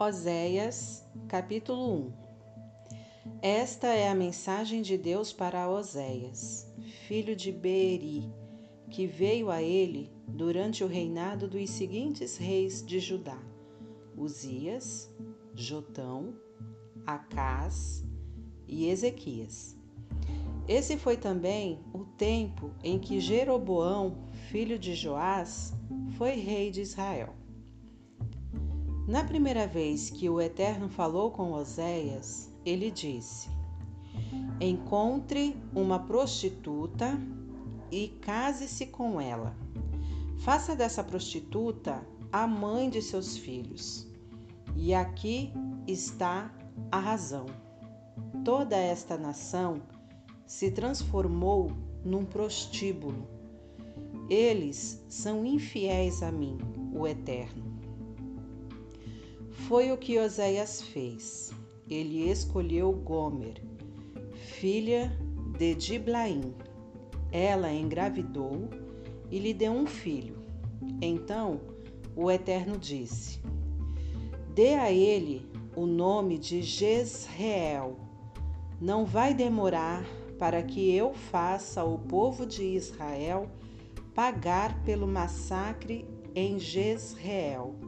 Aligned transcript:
Oséias, 0.00 1.04
capítulo 1.26 1.82
1 1.82 2.12
Esta 3.42 3.88
é 3.88 4.08
a 4.08 4.14
mensagem 4.14 4.80
de 4.80 4.96
Deus 4.96 5.32
para 5.32 5.68
Oséias, 5.68 6.72
filho 7.08 7.34
de 7.34 7.50
Beeri, 7.50 8.32
que 8.92 9.08
veio 9.08 9.50
a 9.50 9.60
ele 9.60 10.08
durante 10.28 10.84
o 10.84 10.86
reinado 10.86 11.48
dos 11.48 11.68
seguintes 11.70 12.36
reis 12.36 12.80
de 12.86 13.00
Judá: 13.00 13.42
Uzias, 14.16 15.12
Jotão, 15.52 16.32
Acás 17.04 18.04
e 18.68 18.88
Ezequias. 18.88 19.76
Esse 20.68 20.96
foi 20.96 21.16
também 21.16 21.80
o 21.92 22.04
tempo 22.04 22.70
em 22.84 23.00
que 23.00 23.18
Jeroboão, 23.18 24.28
filho 24.48 24.78
de 24.78 24.94
Joás, 24.94 25.74
foi 26.16 26.36
rei 26.36 26.70
de 26.70 26.82
Israel. 26.82 27.37
Na 29.08 29.24
primeira 29.24 29.66
vez 29.66 30.10
que 30.10 30.28
o 30.28 30.38
Eterno 30.38 30.86
falou 30.90 31.30
com 31.30 31.52
Oséias, 31.52 32.52
ele 32.62 32.90
disse: 32.90 33.48
Encontre 34.60 35.56
uma 35.74 35.98
prostituta 35.98 37.18
e 37.90 38.08
case-se 38.20 38.84
com 38.84 39.18
ela. 39.18 39.56
Faça 40.40 40.76
dessa 40.76 41.02
prostituta 41.02 42.06
a 42.30 42.46
mãe 42.46 42.90
de 42.90 43.00
seus 43.00 43.38
filhos. 43.38 44.06
E 44.76 44.92
aqui 44.92 45.54
está 45.86 46.54
a 46.92 47.00
razão. 47.00 47.46
Toda 48.44 48.76
esta 48.76 49.16
nação 49.16 49.80
se 50.46 50.70
transformou 50.70 51.72
num 52.04 52.26
prostíbulo. 52.26 53.26
Eles 54.28 55.02
são 55.08 55.46
infiéis 55.46 56.22
a 56.22 56.30
mim, 56.30 56.58
o 56.92 57.06
Eterno. 57.06 57.67
Foi 59.66 59.92
o 59.92 59.98
que 59.98 60.18
Oséias 60.18 60.80
fez. 60.80 61.52
Ele 61.90 62.30
escolheu 62.30 62.92
Gomer, 62.92 63.60
filha 64.32 65.12
de 65.58 65.74
Diblaim. 65.74 66.54
Ela 67.30 67.70
engravidou 67.72 68.68
e 69.30 69.38
lhe 69.38 69.52
deu 69.52 69.72
um 69.72 69.86
filho. 69.86 70.36
Então 71.02 71.60
o 72.16 72.30
Eterno 72.30 72.78
disse: 72.78 73.40
Dê 74.54 74.74
a 74.74 74.90
ele 74.90 75.46
o 75.76 75.84
nome 75.84 76.38
de 76.38 76.62
Jezreel. 76.62 77.98
Não 78.80 79.04
vai 79.04 79.34
demorar 79.34 80.04
para 80.38 80.62
que 80.62 80.94
eu 80.94 81.12
faça 81.12 81.84
o 81.84 81.98
povo 81.98 82.46
de 82.46 82.62
Israel 82.64 83.50
pagar 84.14 84.82
pelo 84.84 85.06
massacre 85.06 86.06
em 86.34 86.58
Jezreel 86.58 87.87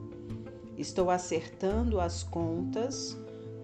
Estou 0.81 1.11
acertando 1.11 2.01
as 2.01 2.23
contas 2.23 3.15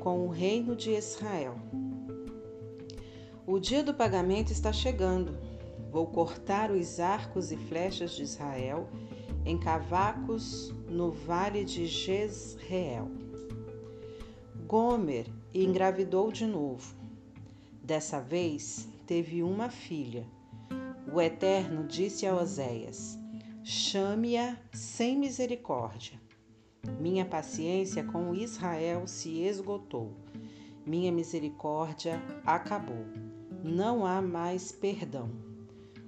com 0.01 0.27
o 0.27 0.29
reino 0.29 0.77
de 0.77 0.91
Israel. 0.91 1.57
O 3.47 3.59
dia 3.59 3.83
do 3.83 3.95
pagamento 3.95 4.53
está 4.53 4.71
chegando. 4.71 5.35
Vou 5.91 6.09
cortar 6.09 6.71
os 6.71 7.01
arcos 7.01 7.51
e 7.51 7.57
flechas 7.57 8.11
de 8.11 8.23
Israel 8.23 8.87
em 9.47 9.59
cavacos 9.59 10.75
no 10.91 11.11
vale 11.11 11.65
de 11.65 11.87
Jezreel. 11.87 13.11
Gomer 14.67 15.27
engravidou 15.55 16.31
de 16.31 16.45
novo. 16.45 16.95
Dessa 17.83 18.21
vez 18.21 18.91
teve 19.07 19.43
uma 19.43 19.71
filha. 19.71 20.27
O 21.11 21.19
Eterno 21.19 21.83
disse 21.85 22.27
a 22.27 22.37
Oséias: 22.37 23.19
Chame-a 23.65 24.59
sem 24.75 25.17
misericórdia 25.17 26.26
minha 27.01 27.25
paciência 27.25 28.05
com 28.05 28.35
Israel 28.35 29.07
se 29.07 29.43
esgotou. 29.43 30.13
Minha 30.85 31.11
misericórdia 31.11 32.23
acabou. 32.45 33.07
Não 33.63 34.07
há 34.07 34.23
mais 34.23 34.71
perdão. 34.71 35.31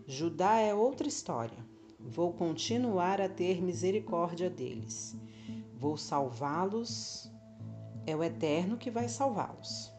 Judá 0.07 0.59
é 0.59 0.73
outra 0.75 1.09
história. 1.09 1.59
Vou 1.99 2.33
continuar 2.33 3.21
a 3.21 3.29
ter 3.29 3.61
misericórdia 3.61 4.49
deles. 4.49 5.17
Vou 5.75 5.97
salvá-los. 5.97 7.31
É 8.07 8.17
o 8.17 8.25
Eterno 8.25 8.77
que 8.77 8.91
vai 8.91 9.09
salvá-los. 9.09 9.93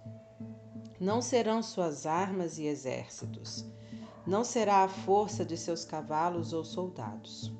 Não 0.99 1.21
serão 1.21 1.61
suas 1.61 2.05
armas 2.05 2.57
e 2.57 2.65
exércitos. 2.65 3.65
Não 4.25 4.43
será 4.43 4.83
a 4.83 4.89
força 4.89 5.45
de 5.45 5.55
seus 5.55 5.85
cavalos 5.85 6.53
ou 6.53 6.63
soldados. 6.63 7.53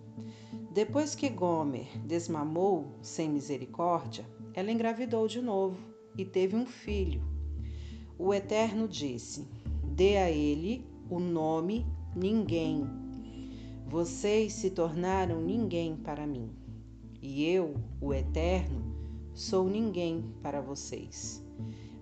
Depois 0.72 1.16
que 1.16 1.30
Gomer 1.30 1.88
desmamou 2.06 2.94
sem 3.02 3.28
misericórdia, 3.28 4.24
ela 4.54 4.72
engravidou 4.72 5.28
de 5.28 5.42
novo 5.42 5.80
e 6.16 6.24
teve 6.24 6.56
um 6.56 6.66
filho. 6.66 7.24
O 8.20 8.32
Eterno 8.32 8.88
disse: 8.88 9.48
Dê 9.84 10.18
a 10.18 10.30
ele 10.30 10.86
o 11.10 11.20
nome 11.20 11.88
Ninguém. 12.16 12.88
Vocês 13.88 14.54
se 14.54 14.70
tornaram 14.70 15.42
ninguém 15.42 15.96
para 15.96 16.28
mim, 16.28 16.52
e 17.20 17.46
eu, 17.46 17.74
o 18.00 18.14
Eterno, 18.14 18.96
sou 19.34 19.68
ninguém 19.68 20.24
para 20.44 20.62
vocês. 20.62 21.44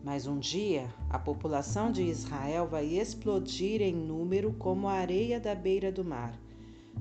Mas 0.03 0.27
um 0.27 0.39
dia 0.39 0.93
a 1.09 1.17
população 1.17 1.89
de 1.89 2.03
Israel 2.03 2.67
vai 2.67 2.85
explodir 2.85 3.81
em 3.81 3.95
número 3.95 4.51
como 4.53 4.89
a 4.89 4.93
areia 4.93 5.39
da 5.39 5.55
beira 5.55 5.89
do 5.89 6.03
mar 6.03 6.37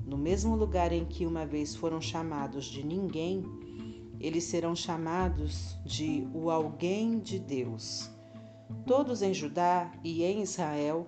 no 0.05 0.17
mesmo 0.17 0.55
lugar 0.55 0.91
em 0.91 1.05
que 1.05 1.25
uma 1.25 1.45
vez 1.45 1.75
foram 1.75 1.99
chamados 1.99 2.65
de 2.65 2.83
ninguém, 2.83 3.43
eles 4.19 4.45
serão 4.45 4.75
chamados 4.75 5.77
de 5.85 6.27
o 6.33 6.49
alguém 6.49 7.19
de 7.19 7.37
Deus. 7.37 8.09
Todos 8.85 9.21
em 9.21 9.33
Judá 9.33 9.91
e 10.03 10.23
em 10.23 10.41
Israel 10.41 11.07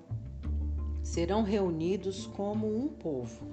serão 1.02 1.44
reunidos 1.44 2.28
como 2.28 2.68
um 2.68 2.88
povo. 2.88 3.48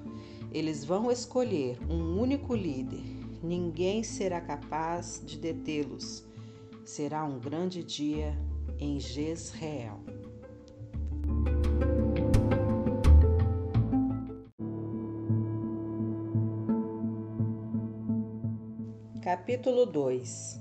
Eles 0.53 0.85
vão 0.85 1.11
escolher 1.11 1.79
um 1.91 2.21
único 2.21 2.55
líder. 2.55 3.05
Ninguém 3.43 4.03
será 4.03 4.41
capaz 4.41 5.23
de 5.25 5.39
detê-los. 5.39 6.25
Será 6.85 7.25
um 7.25 7.39
grande 7.39 7.83
dia 7.83 8.37
em 8.79 9.01
Jezreel. 9.01 10.06
Capítulo 19.27 19.85
2 19.87 20.61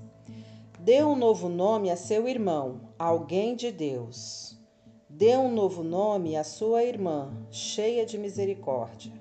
Dê 0.80 1.04
um 1.04 1.16
novo 1.16 1.48
nome 1.48 1.92
a 1.92 1.96
seu 1.96 2.28
irmão, 2.28 2.90
alguém 2.98 3.56
de 3.56 3.72
Deus. 3.72 4.60
Dê 5.08 5.38
um 5.38 5.54
novo 5.54 5.84
nome 5.84 6.36
à 6.36 6.44
sua 6.44 6.84
irmã, 6.84 7.32
cheia 7.52 8.08
de 8.08 8.18
misericórdia. 8.18 9.14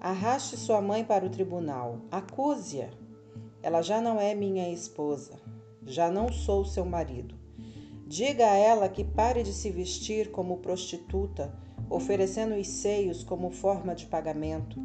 Arraste 0.00 0.56
sua 0.56 0.80
mãe 0.80 1.04
para 1.04 1.26
o 1.26 1.28
tribunal, 1.28 1.98
acuse-a. 2.12 2.90
Ela 3.60 3.82
já 3.82 4.00
não 4.00 4.20
é 4.20 4.36
minha 4.36 4.70
esposa, 4.70 5.40
já 5.84 6.08
não 6.08 6.30
sou 6.30 6.64
seu 6.64 6.84
marido. 6.84 7.34
Diga 8.06 8.52
a 8.52 8.56
ela 8.56 8.88
que 8.88 9.02
pare 9.02 9.42
de 9.42 9.52
se 9.52 9.68
vestir 9.68 10.30
como 10.30 10.58
prostituta, 10.58 11.52
oferecendo 11.90 12.54
os 12.54 12.68
seios 12.68 13.24
como 13.24 13.50
forma 13.50 13.96
de 13.96 14.06
pagamento. 14.06 14.80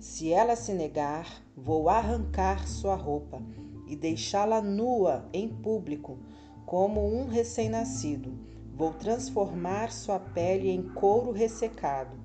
Se 0.00 0.32
ela 0.32 0.54
se 0.54 0.72
negar, 0.72 1.42
vou 1.56 1.88
arrancar 1.88 2.68
sua 2.68 2.94
roupa 2.94 3.42
e 3.86 3.96
deixá-la 3.96 4.60
nua 4.60 5.28
em 5.32 5.48
público, 5.48 6.18
como 6.64 7.04
um 7.04 7.26
recém-nascido. 7.26 8.32
Vou 8.74 8.92
transformar 8.92 9.90
sua 9.90 10.20
pele 10.20 10.70
em 10.70 10.82
couro 10.82 11.32
ressecado. 11.32 12.16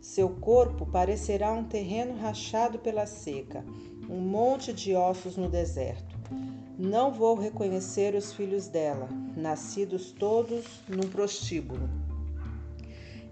Seu 0.00 0.30
corpo 0.30 0.86
parecerá 0.86 1.52
um 1.52 1.64
terreno 1.64 2.16
rachado 2.16 2.78
pela 2.78 3.04
seca, 3.04 3.62
um 4.08 4.20
monte 4.20 4.72
de 4.72 4.94
ossos 4.94 5.36
no 5.36 5.50
deserto. 5.50 6.16
Não 6.78 7.12
vou 7.12 7.34
reconhecer 7.34 8.14
os 8.14 8.32
filhos 8.32 8.68
dela, 8.68 9.08
nascidos 9.36 10.12
todos 10.12 10.64
num 10.88 11.10
prostíbulo. 11.10 11.90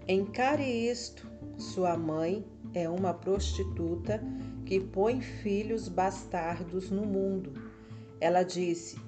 Encare 0.07 0.63
isto, 0.63 1.26
sua 1.57 1.97
mãe 1.97 2.45
é 2.71 2.87
uma 2.87 3.13
prostituta 3.13 4.23
que 4.63 4.79
põe 4.79 5.21
filhos 5.21 5.87
bastardos 5.89 6.91
no 6.91 7.03
mundo. 7.03 7.51
Ela 8.21 8.43
disse: 8.43 8.99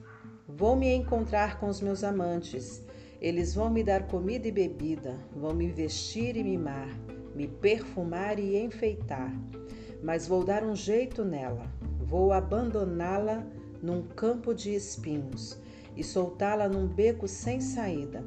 Vou 0.48 0.76
me 0.76 0.92
encontrar 0.92 1.60
com 1.60 1.68
os 1.68 1.80
meus 1.80 2.04
amantes. 2.04 2.82
Eles 3.22 3.54
vão 3.54 3.70
me 3.70 3.84
dar 3.84 4.08
comida 4.08 4.48
e 4.48 4.52
bebida, 4.52 5.16
vão 5.36 5.54
me 5.54 5.68
vestir 5.68 6.36
e 6.38 6.44
mimar, 6.44 6.90
me 7.36 7.48
perfumar 7.48 8.40
e 8.40 8.58
enfeitar. 8.58 9.32
Mas 10.02 10.28
vou 10.28 10.44
dar 10.44 10.64
um 10.64 10.76
jeito 10.76 11.24
nela. 11.24 11.72
Vou 12.00 12.32
abandoná-la 12.32 13.46
num 13.82 14.02
campo 14.02 14.56
de 14.56 14.74
espinhos 14.74 15.60
e 15.96 16.04
soltá-la 16.04 16.68
num 16.68 16.88
beco 16.88 17.28
sem 17.28 17.62
saída 17.62 18.24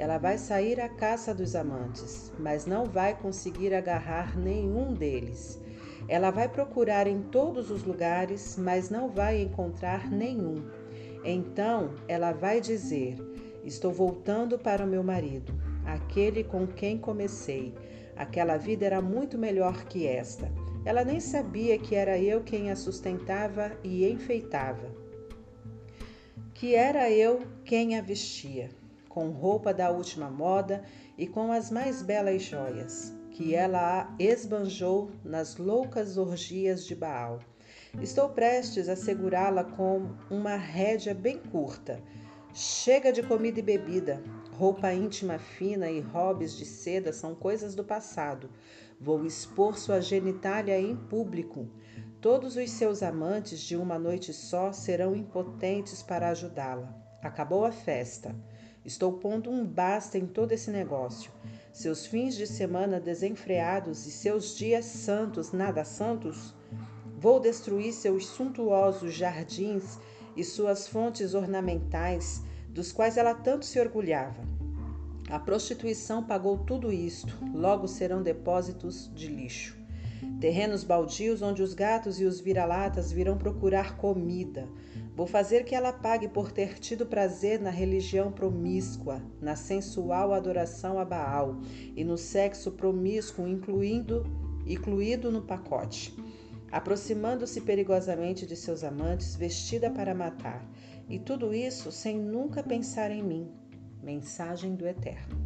ela 0.00 0.16
vai 0.16 0.38
sair 0.38 0.80
à 0.80 0.88
caça 0.88 1.34
dos 1.34 1.54
amantes, 1.54 2.32
mas 2.38 2.64
não 2.64 2.86
vai 2.86 3.14
conseguir 3.14 3.74
agarrar 3.74 4.34
nenhum 4.34 4.94
deles. 4.94 5.60
Ela 6.08 6.30
vai 6.30 6.48
procurar 6.48 7.06
em 7.06 7.20
todos 7.20 7.70
os 7.70 7.84
lugares, 7.84 8.56
mas 8.56 8.88
não 8.88 9.10
vai 9.10 9.42
encontrar 9.42 10.10
nenhum. 10.10 10.64
Então 11.22 11.94
ela 12.08 12.32
vai 12.32 12.62
dizer: 12.62 13.18
Estou 13.62 13.92
voltando 13.92 14.58
para 14.58 14.86
o 14.86 14.88
meu 14.88 15.02
marido, 15.02 15.52
aquele 15.84 16.44
com 16.44 16.66
quem 16.66 16.96
comecei. 16.96 17.74
Aquela 18.16 18.56
vida 18.56 18.86
era 18.86 19.02
muito 19.02 19.36
melhor 19.36 19.84
que 19.84 20.06
esta. 20.06 20.50
Ela 20.82 21.04
nem 21.04 21.20
sabia 21.20 21.78
que 21.78 21.94
era 21.94 22.18
eu 22.18 22.42
quem 22.42 22.70
a 22.70 22.76
sustentava 22.76 23.72
e 23.84 24.08
enfeitava, 24.08 24.90
que 26.54 26.74
era 26.74 27.10
eu 27.10 27.42
quem 27.66 27.98
a 27.98 28.00
vestia, 28.00 28.79
com 29.10 29.28
roupa 29.30 29.74
da 29.74 29.90
última 29.90 30.30
moda 30.30 30.82
e 31.18 31.26
com 31.26 31.52
as 31.52 31.70
mais 31.70 32.00
belas 32.00 32.42
joias, 32.42 33.12
que 33.32 33.54
ela 33.54 34.02
a 34.02 34.14
esbanjou 34.22 35.10
nas 35.24 35.56
loucas 35.56 36.16
orgias 36.16 36.86
de 36.86 36.94
Baal. 36.94 37.40
Estou 38.00 38.28
prestes 38.28 38.88
a 38.88 38.94
segurá-la 38.94 39.64
com 39.64 40.12
uma 40.30 40.54
rédea 40.54 41.12
bem 41.12 41.38
curta. 41.38 42.00
Chega 42.54 43.12
de 43.12 43.22
comida 43.22 43.58
e 43.58 43.62
bebida. 43.62 44.22
Roupa 44.52 44.92
íntima 44.92 45.38
fina 45.38 45.90
e 45.90 46.00
hobbies 46.00 46.56
de 46.56 46.64
seda 46.64 47.12
são 47.12 47.34
coisas 47.34 47.74
do 47.74 47.84
passado. 47.84 48.48
Vou 49.00 49.24
expor 49.24 49.76
sua 49.76 50.00
genitália 50.00 50.78
em 50.78 50.94
público. 50.94 51.68
Todos 52.20 52.56
os 52.56 52.70
seus 52.70 53.02
amantes 53.02 53.60
de 53.60 53.76
uma 53.76 53.98
noite 53.98 54.32
só 54.32 54.72
serão 54.72 55.16
impotentes 55.16 56.00
para 56.00 56.28
ajudá-la. 56.28 56.94
Acabou 57.22 57.64
a 57.64 57.72
festa. 57.72 58.34
Estou 58.84 59.12
pondo 59.12 59.50
um 59.50 59.64
basta 59.64 60.16
em 60.16 60.26
todo 60.26 60.52
esse 60.52 60.70
negócio. 60.70 61.30
Seus 61.72 62.06
fins 62.06 62.34
de 62.34 62.46
semana 62.46 62.98
desenfreados 62.98 64.06
e 64.06 64.10
seus 64.10 64.56
dias 64.56 64.86
santos 64.86 65.52
nada 65.52 65.84
santos? 65.84 66.54
Vou 67.18 67.38
destruir 67.38 67.92
seus 67.92 68.26
suntuosos 68.26 69.12
jardins 69.12 69.98
e 70.34 70.42
suas 70.42 70.88
fontes 70.88 71.34
ornamentais, 71.34 72.42
dos 72.68 72.90
quais 72.90 73.16
ela 73.16 73.34
tanto 73.34 73.66
se 73.66 73.78
orgulhava. 73.78 74.42
A 75.28 75.38
prostituição 75.38 76.24
pagou 76.24 76.58
tudo 76.58 76.92
isto, 76.92 77.36
logo 77.54 77.86
serão 77.86 78.22
depósitos 78.22 79.10
de 79.14 79.28
lixo. 79.28 79.78
Terrenos 80.40 80.82
baldios 80.82 81.40
onde 81.42 81.62
os 81.62 81.74
gatos 81.74 82.20
e 82.20 82.24
os 82.24 82.40
vira-latas 82.40 83.12
virão 83.12 83.38
procurar 83.38 83.96
comida. 83.96 84.66
Vou 85.20 85.26
fazer 85.26 85.64
que 85.64 85.74
ela 85.74 85.92
pague 85.92 86.28
por 86.28 86.50
ter 86.50 86.78
tido 86.78 87.04
prazer 87.04 87.60
na 87.60 87.68
religião 87.68 88.32
promíscua, 88.32 89.20
na 89.38 89.54
sensual 89.54 90.32
adoração 90.32 90.98
a 90.98 91.04
Baal 91.04 91.60
e 91.94 92.02
no 92.02 92.16
sexo 92.16 92.72
promíscuo 92.72 93.46
incluindo, 93.46 94.24
incluído 94.66 95.30
no 95.30 95.42
pacote. 95.42 96.16
Aproximando-se 96.72 97.60
perigosamente 97.60 98.46
de 98.46 98.56
seus 98.56 98.82
amantes, 98.82 99.36
vestida 99.36 99.90
para 99.90 100.14
matar. 100.14 100.66
E 101.06 101.18
tudo 101.18 101.52
isso 101.52 101.92
sem 101.92 102.18
nunca 102.18 102.62
pensar 102.62 103.10
em 103.10 103.22
mim, 103.22 103.52
Mensagem 104.02 104.74
do 104.74 104.88
Eterno. 104.88 105.36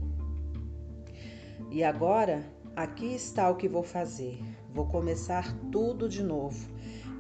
E 1.73 1.83
agora, 1.83 2.47
aqui 2.77 3.13
está 3.13 3.51
o 3.51 3.57
que 3.57 3.69
vou 3.69 3.83
fazer. 3.83 4.39
Vou 4.73 4.87
começar 4.87 5.53
tudo 5.73 6.09
de 6.09 6.23
novo. 6.23 6.74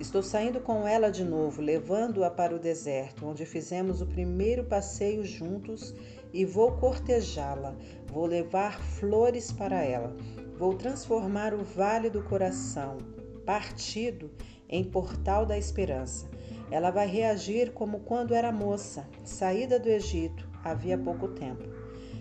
Estou 0.05 0.23
saindo 0.23 0.61
com 0.61 0.87
ela 0.87 1.11
de 1.11 1.25
novo, 1.25 1.63
levando-a 1.63 2.31
para 2.31 2.55
o 2.55 2.59
deserto, 2.59 3.27
onde 3.27 3.47
fizemos 3.47 4.03
o 4.03 4.07
primeiro 4.07 4.63
passeio 4.63 5.25
juntos, 5.25 5.95
e 6.31 6.45
vou 6.45 6.73
cortejá-la. 6.73 7.75
Vou 8.07 8.27
levar 8.27 8.79
flores 8.79 9.51
para 9.51 9.83
ela. 9.83 10.15
Vou 10.59 10.75
transformar 10.75 11.55
o 11.55 11.65
vale 11.65 12.11
do 12.11 12.23
coração, 12.23 12.99
partido, 13.47 14.31
em 14.69 14.85
portal 14.85 15.47
da 15.47 15.57
esperança. 15.57 16.29
Ela 16.71 16.91
vai 16.91 17.07
reagir 17.07 17.73
como 17.73 18.01
quando 18.01 18.35
era 18.35 18.53
moça, 18.53 19.09
saída 19.25 19.81
do 19.81 19.89
Egito, 19.89 20.47
havia 20.63 20.99
pouco 20.99 21.29
tempo. 21.29 21.65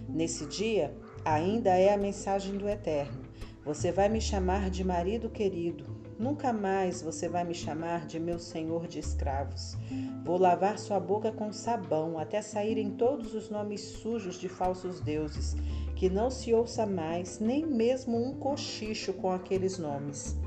Nesse 0.07 0.45
dia, 0.45 0.95
ainda 1.25 1.71
é 1.71 1.94
a 1.94 1.97
mensagem 1.97 2.57
do 2.57 2.68
Eterno. 2.68 3.24
Você 3.65 3.91
vai 3.91 4.07
me 4.07 4.21
chamar 4.21 4.69
de 4.69 4.85
marido 4.85 5.30
querido. 5.30 5.93
Nunca 6.19 6.54
mais 6.54 7.01
você 7.01 7.27
vai 7.27 7.44
me 7.44 7.54
chamar 7.54 8.06
de 8.06 8.19
meu 8.19 8.39
senhor 8.39 8.88
de 8.88 9.00
escravos. 9.00 9.75
Vou 10.24 10.38
lavar 10.38 10.77
sua 10.77 11.00
boca 11.00 11.31
com 11.31 11.51
sabão 11.51 12.18
até 12.18 12.42
saírem 12.42 12.92
todos 12.92 13.33
os 13.33 13.50
nomes 13.50 13.81
sujos 13.81 14.36
de 14.36 14.48
falsos 14.48 15.00
deuses, 15.00 15.56
que 15.95 16.10
não 16.10 16.30
se 16.30 16.54
ouça 16.54 16.86
mais 16.86 17.39
nem 17.39 17.65
mesmo 17.65 18.18
um 18.18 18.33
cochicho 18.38 19.13
com 19.13 19.31
aqueles 19.31 19.77
nomes. 19.77 20.38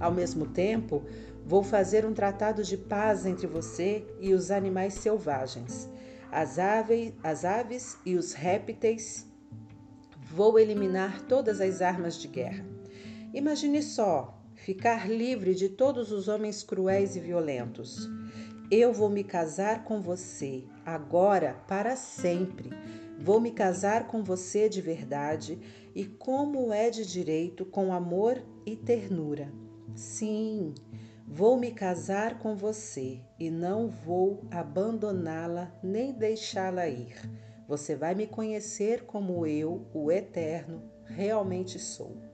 Ao 0.00 0.10
mesmo 0.10 0.46
tempo, 0.46 1.02
vou 1.44 1.62
fazer 1.62 2.04
um 2.04 2.12
tratado 2.12 2.62
de 2.62 2.76
paz 2.76 3.24
entre 3.24 3.46
você 3.46 4.04
e 4.20 4.34
os 4.34 4.50
animais 4.50 4.94
selvagens 4.94 5.88
as 6.32 6.56
as 7.22 7.44
aves 7.44 7.98
e 8.06 8.16
os 8.16 8.32
répteis. 8.32 9.26
Vou 10.34 10.58
eliminar 10.58 11.20
todas 11.26 11.60
as 11.60 11.82
armas 11.82 12.16
de 12.18 12.26
guerra. 12.26 12.64
Imagine 13.34 13.82
só 13.82 14.41
ficar 14.62 15.10
livre 15.10 15.54
de 15.54 15.68
todos 15.68 16.12
os 16.12 16.28
homens 16.28 16.62
cruéis 16.62 17.16
e 17.16 17.20
violentos. 17.20 18.08
Eu 18.70 18.92
vou 18.92 19.10
me 19.10 19.24
casar 19.24 19.84
com 19.84 20.00
você, 20.00 20.64
agora, 20.86 21.54
para 21.66 21.96
sempre. 21.96 22.70
Vou 23.18 23.40
me 23.40 23.50
casar 23.50 24.06
com 24.06 24.22
você 24.22 24.68
de 24.68 24.80
verdade 24.80 25.58
e, 25.94 26.04
como 26.04 26.72
é 26.72 26.90
de 26.90 27.04
direito, 27.04 27.64
com 27.66 27.92
amor 27.92 28.42
e 28.64 28.76
ternura. 28.76 29.52
Sim, 29.94 30.72
Vou 31.34 31.56
me 31.56 31.70
casar 31.70 32.38
com 32.40 32.56
você 32.56 33.20
e 33.38 33.50
não 33.50 33.88
vou 33.88 34.44
abandoná-la 34.50 35.72
nem 35.82 36.12
deixá-la 36.12 36.86
ir. 36.88 37.16
Você 37.66 37.96
vai 37.96 38.14
me 38.14 38.26
conhecer 38.26 39.04
como 39.06 39.46
eu, 39.46 39.86
o 39.94 40.12
Eterno, 40.12 40.82
realmente 41.06 41.78
sou. 41.78 42.31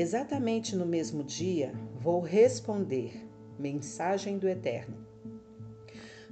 Exatamente 0.00 0.74
no 0.74 0.86
mesmo 0.86 1.22
dia, 1.22 1.74
vou 2.00 2.22
responder 2.22 3.28
mensagem 3.58 4.38
do 4.38 4.48
Eterno. 4.48 4.96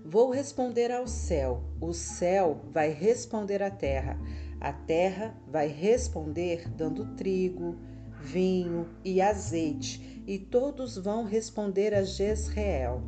Vou 0.03 0.31
responder 0.31 0.91
ao 0.91 1.07
céu, 1.07 1.63
o 1.79 1.93
céu 1.93 2.63
vai 2.73 2.89
responder 2.89 3.63
à 3.63 3.71
terra, 3.71 4.19
a 4.59 4.73
terra 4.73 5.39
vai 5.47 5.69
responder 5.69 6.67
dando 6.71 7.15
trigo, 7.15 7.77
vinho 8.23 8.89
e 9.05 9.21
azeite, 9.21 10.25
e 10.27 10.39
todos 10.39 10.97
vão 10.97 11.25
responder 11.25 11.93
a 11.93 12.03
Jezreel. 12.03 13.03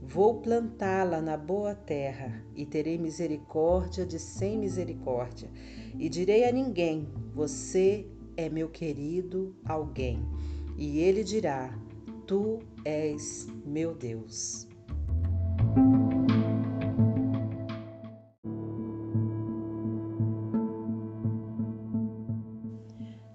Vou 0.00 0.40
plantá-la 0.40 1.20
na 1.20 1.36
boa 1.36 1.74
terra, 1.74 2.42
e 2.54 2.64
terei 2.64 2.96
misericórdia 2.96 4.06
de 4.06 4.18
sem 4.18 4.56
misericórdia. 4.56 5.50
E 5.98 6.08
direi 6.08 6.48
a 6.48 6.52
ninguém: 6.52 7.06
Você 7.34 8.06
é 8.36 8.48
meu 8.48 8.68
querido 8.68 9.56
alguém. 9.64 10.20
E 10.76 10.98
ele 10.98 11.24
dirá: 11.24 11.72
Tu 12.26 12.58
és 12.84 13.48
meu 13.64 13.94
Deus. 13.94 14.68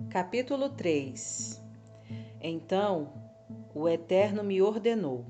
Capítulo 0.10 0.70
3 0.70 1.62
Então 2.41 3.13
o 3.74 3.88
Eterno 3.88 4.43
me 4.43 4.62
ordenou: 4.62 5.25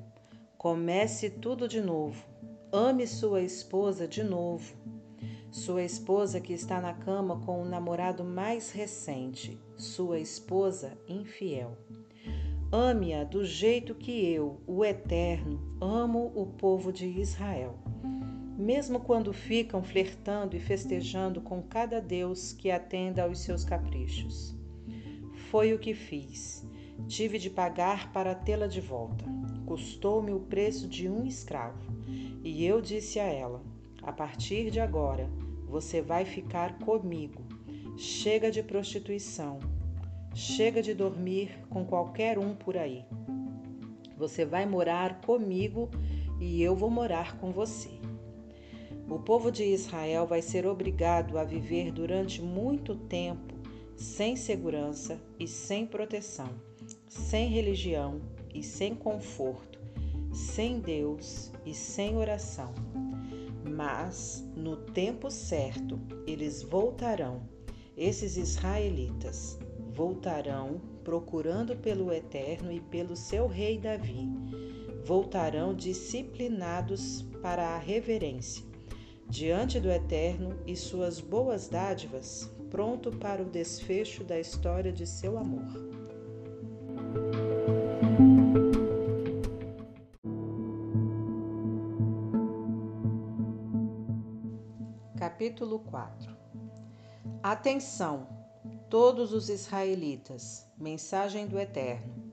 comece 0.58 1.30
tudo 1.30 1.68
de 1.68 1.80
novo, 1.80 2.26
ame 2.72 3.06
sua 3.06 3.42
esposa 3.42 4.08
de 4.08 4.24
novo. 4.24 4.81
Sua 5.52 5.84
esposa 5.84 6.40
que 6.40 6.54
está 6.54 6.80
na 6.80 6.94
cama 6.94 7.42
com 7.42 7.62
o 7.62 7.66
namorado 7.66 8.24
mais 8.24 8.72
recente, 8.72 9.60
sua 9.76 10.18
esposa 10.18 10.98
infiel. 11.10 11.78
Ame-a 12.72 13.26
do 13.26 13.44
jeito 13.44 13.94
que 13.94 14.26
eu, 14.32 14.62
o 14.66 14.86
Eterno, 14.86 15.60
amo 15.82 16.32
o 16.34 16.46
povo 16.46 16.90
de 16.90 17.06
Israel. 17.06 17.78
Mesmo 18.58 19.02
quando 19.02 19.34
ficam 19.34 19.84
flertando 19.84 20.56
e 20.56 20.60
festejando 20.60 21.42
com 21.42 21.62
cada 21.62 22.00
Deus 22.00 22.54
que 22.54 22.72
atenda 22.72 23.24
aos 23.24 23.40
seus 23.40 23.66
caprichos. 23.66 24.56
Foi 25.50 25.74
o 25.74 25.80
que 25.80 25.94
fiz. 25.94 26.66
Tive 27.10 27.38
de 27.38 27.50
pagar 27.50 28.14
para 28.14 28.34
tê-la 28.34 28.68
de 28.68 28.80
volta. 28.80 29.26
Custou-me 29.66 30.32
o 30.32 30.40
preço 30.40 30.88
de 30.88 31.10
um 31.10 31.26
escravo. 31.26 31.92
E 32.42 32.66
eu 32.66 32.80
disse 32.80 33.20
a 33.20 33.26
ela: 33.26 33.62
A 34.02 34.14
partir 34.14 34.72
de 34.72 34.80
agora, 34.80 35.30
você 35.72 36.02
vai 36.02 36.26
ficar 36.26 36.78
comigo. 36.80 37.42
Chega 37.98 38.52
de 38.52 38.62
prostituição. 38.62 39.58
Chega 40.36 40.82
de 40.82 40.94
dormir 40.94 41.58
com 41.70 41.86
qualquer 41.86 42.38
um 42.38 42.54
por 42.54 42.76
aí. 42.76 43.06
Você 44.18 44.44
vai 44.46 44.66
morar 44.66 45.22
comigo 45.22 45.90
e 46.42 46.62
eu 46.62 46.76
vou 46.76 46.90
morar 46.90 47.38
com 47.38 47.52
você. 47.52 47.90
O 49.10 49.18
povo 49.18 49.50
de 49.50 49.64
Israel 49.64 50.28
vai 50.28 50.42
ser 50.42 50.66
obrigado 50.68 51.38
a 51.38 51.44
viver 51.46 51.92
durante 51.92 52.42
muito 52.42 52.96
tempo 52.96 53.56
sem 53.96 54.36
segurança 54.36 55.22
e 55.40 55.48
sem 55.48 55.86
proteção, 55.86 56.50
sem 57.08 57.50
religião 57.50 58.20
e 58.54 58.64
sem 58.64 58.96
conforto, 58.96 59.80
sem 60.34 60.80
Deus 60.80 61.52
e 61.66 61.74
sem 61.74 62.18
oração. 62.18 62.74
Mas 63.72 64.46
no 64.56 64.76
tempo 64.76 65.32
certo 65.32 66.00
eles 66.28 66.62
voltarão. 66.62 67.42
Esses 67.96 68.38
israelitas 68.38 69.60
voltarão 69.94 70.82
procurando 71.04 71.76
pelo 71.76 72.12
Eterno 72.12 72.72
e 72.72 72.80
pelo 72.80 73.16
seu 73.16 73.48
rei 73.48 73.78
Davi. 73.78 74.30
Voltarão 75.04 75.74
disciplinados 75.74 77.24
para 77.42 77.76
a 77.76 77.78
reverência 77.78 78.72
diante 79.32 79.80
do 79.80 79.90
Eterno 79.90 80.60
e 80.68 80.76
suas 80.76 81.22
boas 81.22 81.70
dádivas, 81.70 82.52
pronto 82.70 83.12
para 83.12 83.42
o 83.42 83.46
desfecho 83.46 84.26
da 84.26 84.38
história 84.38 84.92
de 84.92 85.08
seu 85.08 85.38
amor. 85.38 85.66
Capítulo 95.42 95.80
4 95.80 96.38
Atenção, 97.42 98.28
todos 98.92 99.34
os 99.34 99.50
israelitas, 99.50 100.68
mensagem 100.78 101.48
do 101.48 101.60
Eterno. 101.60 102.32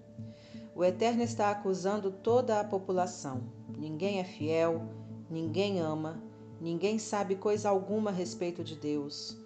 O 0.75 0.85
Eterno 0.85 1.23
está 1.23 1.51
acusando 1.51 2.11
toda 2.11 2.61
a 2.61 2.65
população. 2.65 3.45
Ninguém 3.79 4.19
é 4.19 4.25
fiel, 4.25 4.83
ninguém 5.31 5.81
ama, 5.81 6.23
ninguém 6.61 6.99
sabe 6.99 7.35
coisa 7.35 7.71
alguma 7.71 8.11
a 8.11 8.13
respeito 8.13 8.63
de 8.63 8.77
Deus. 8.77 9.39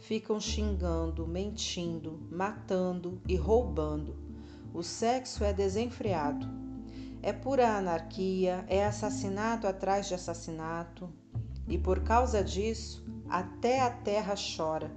Ficam 0.00 0.38
xingando, 0.38 1.26
mentindo, 1.26 2.20
matando 2.30 3.18
e 3.26 3.34
roubando. 3.34 4.14
O 4.74 4.82
sexo 4.82 5.42
é 5.42 5.54
desenfreado. 5.54 6.46
É 7.22 7.32
pura 7.32 7.78
anarquia, 7.78 8.62
é 8.68 8.84
assassinato 8.84 9.66
atrás 9.66 10.06
de 10.06 10.12
assassinato. 10.12 11.10
E 11.68 11.76
por 11.76 12.00
causa 12.00 12.44
disso, 12.44 13.05
até 13.28 13.80
a 13.80 13.90
terra 13.90 14.34
chora, 14.34 14.90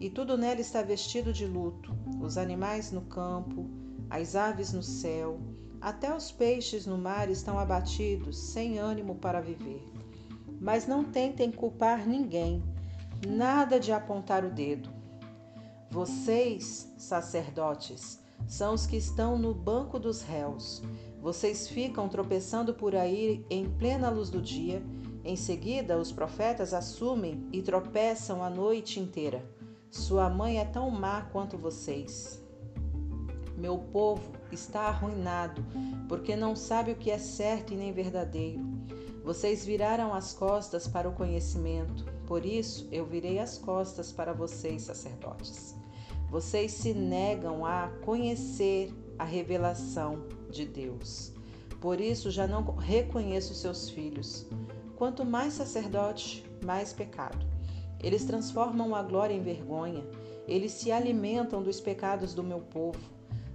e 0.00 0.10
tudo 0.10 0.36
nela 0.36 0.60
está 0.60 0.82
vestido 0.82 1.32
de 1.32 1.46
luto: 1.46 1.92
os 2.20 2.36
animais 2.36 2.92
no 2.92 3.02
campo, 3.02 3.68
as 4.10 4.34
aves 4.34 4.72
no 4.72 4.82
céu, 4.82 5.38
até 5.80 6.14
os 6.14 6.32
peixes 6.32 6.86
no 6.86 6.98
mar 6.98 7.30
estão 7.30 7.58
abatidos, 7.58 8.38
sem 8.38 8.78
ânimo 8.78 9.16
para 9.16 9.40
viver. 9.40 9.82
Mas 10.60 10.86
não 10.86 11.04
tentem 11.04 11.50
culpar 11.50 12.06
ninguém, 12.06 12.62
nada 13.26 13.78
de 13.78 13.92
apontar 13.92 14.44
o 14.44 14.50
dedo. 14.50 14.90
Vocês, 15.90 16.92
sacerdotes, 16.96 18.20
são 18.46 18.74
os 18.74 18.86
que 18.86 18.96
estão 18.96 19.38
no 19.38 19.54
banco 19.54 19.98
dos 19.98 20.22
réus. 20.22 20.82
Vocês 21.20 21.68
ficam 21.68 22.08
tropeçando 22.08 22.74
por 22.74 22.94
aí 22.94 23.44
em 23.50 23.68
plena 23.68 24.08
luz 24.08 24.30
do 24.30 24.40
dia 24.40 24.82
em 25.26 25.34
seguida, 25.34 25.98
os 25.98 26.12
profetas 26.12 26.72
assumem 26.72 27.48
e 27.52 27.60
tropeçam 27.60 28.44
a 28.44 28.48
noite 28.48 29.00
inteira. 29.00 29.44
Sua 29.90 30.30
mãe 30.30 30.60
é 30.60 30.64
tão 30.64 30.88
má 30.88 31.22
quanto 31.32 31.58
vocês. 31.58 32.40
Meu 33.56 33.76
povo 33.76 34.22
está 34.52 34.82
arruinado, 34.82 35.66
porque 36.08 36.36
não 36.36 36.54
sabe 36.54 36.92
o 36.92 36.96
que 36.96 37.10
é 37.10 37.18
certo 37.18 37.74
e 37.74 37.76
nem 37.76 37.92
verdadeiro. 37.92 38.64
Vocês 39.24 39.66
viraram 39.66 40.14
as 40.14 40.32
costas 40.32 40.86
para 40.86 41.08
o 41.08 41.12
conhecimento, 41.12 42.04
por 42.28 42.46
isso 42.46 42.86
eu 42.92 43.04
virei 43.04 43.40
as 43.40 43.58
costas 43.58 44.12
para 44.12 44.32
vocês, 44.32 44.82
sacerdotes. 44.82 45.74
Vocês 46.30 46.70
se 46.70 46.94
negam 46.94 47.66
a 47.66 47.88
conhecer 48.04 48.94
a 49.18 49.24
revelação 49.24 50.22
de 50.52 50.64
Deus. 50.64 51.32
Por 51.80 52.00
isso 52.00 52.30
já 52.30 52.46
não 52.46 52.62
reconheço 52.76 53.54
seus 53.54 53.90
filhos. 53.90 54.46
Quanto 54.96 55.26
mais 55.26 55.52
sacerdote, 55.52 56.42
mais 56.64 56.92
pecado. 56.92 57.46
Eles 58.02 58.24
transformam 58.24 58.94
a 58.94 59.02
glória 59.02 59.34
em 59.34 59.42
vergonha, 59.42 60.02
eles 60.48 60.72
se 60.72 60.90
alimentam 60.90 61.62
dos 61.62 61.80
pecados 61.80 62.32
do 62.32 62.42
meu 62.42 62.60
povo. 62.60 62.98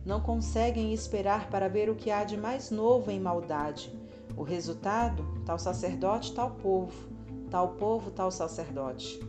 Não 0.05 0.21
conseguem 0.21 0.93
esperar 0.93 1.49
para 1.49 1.67
ver 1.67 1.89
o 1.89 1.95
que 1.95 2.11
há 2.11 2.23
de 2.23 2.37
mais 2.37 2.69
novo 2.69 3.09
em 3.09 3.19
maldade. 3.19 3.91
O 4.37 4.43
resultado, 4.43 5.25
tal 5.43 5.57
sacerdote, 5.57 6.33
tal 6.33 6.51
povo, 6.51 7.09
tal 7.49 7.69
povo, 7.69 8.11
tal 8.11 8.31
sacerdote. 8.31 9.19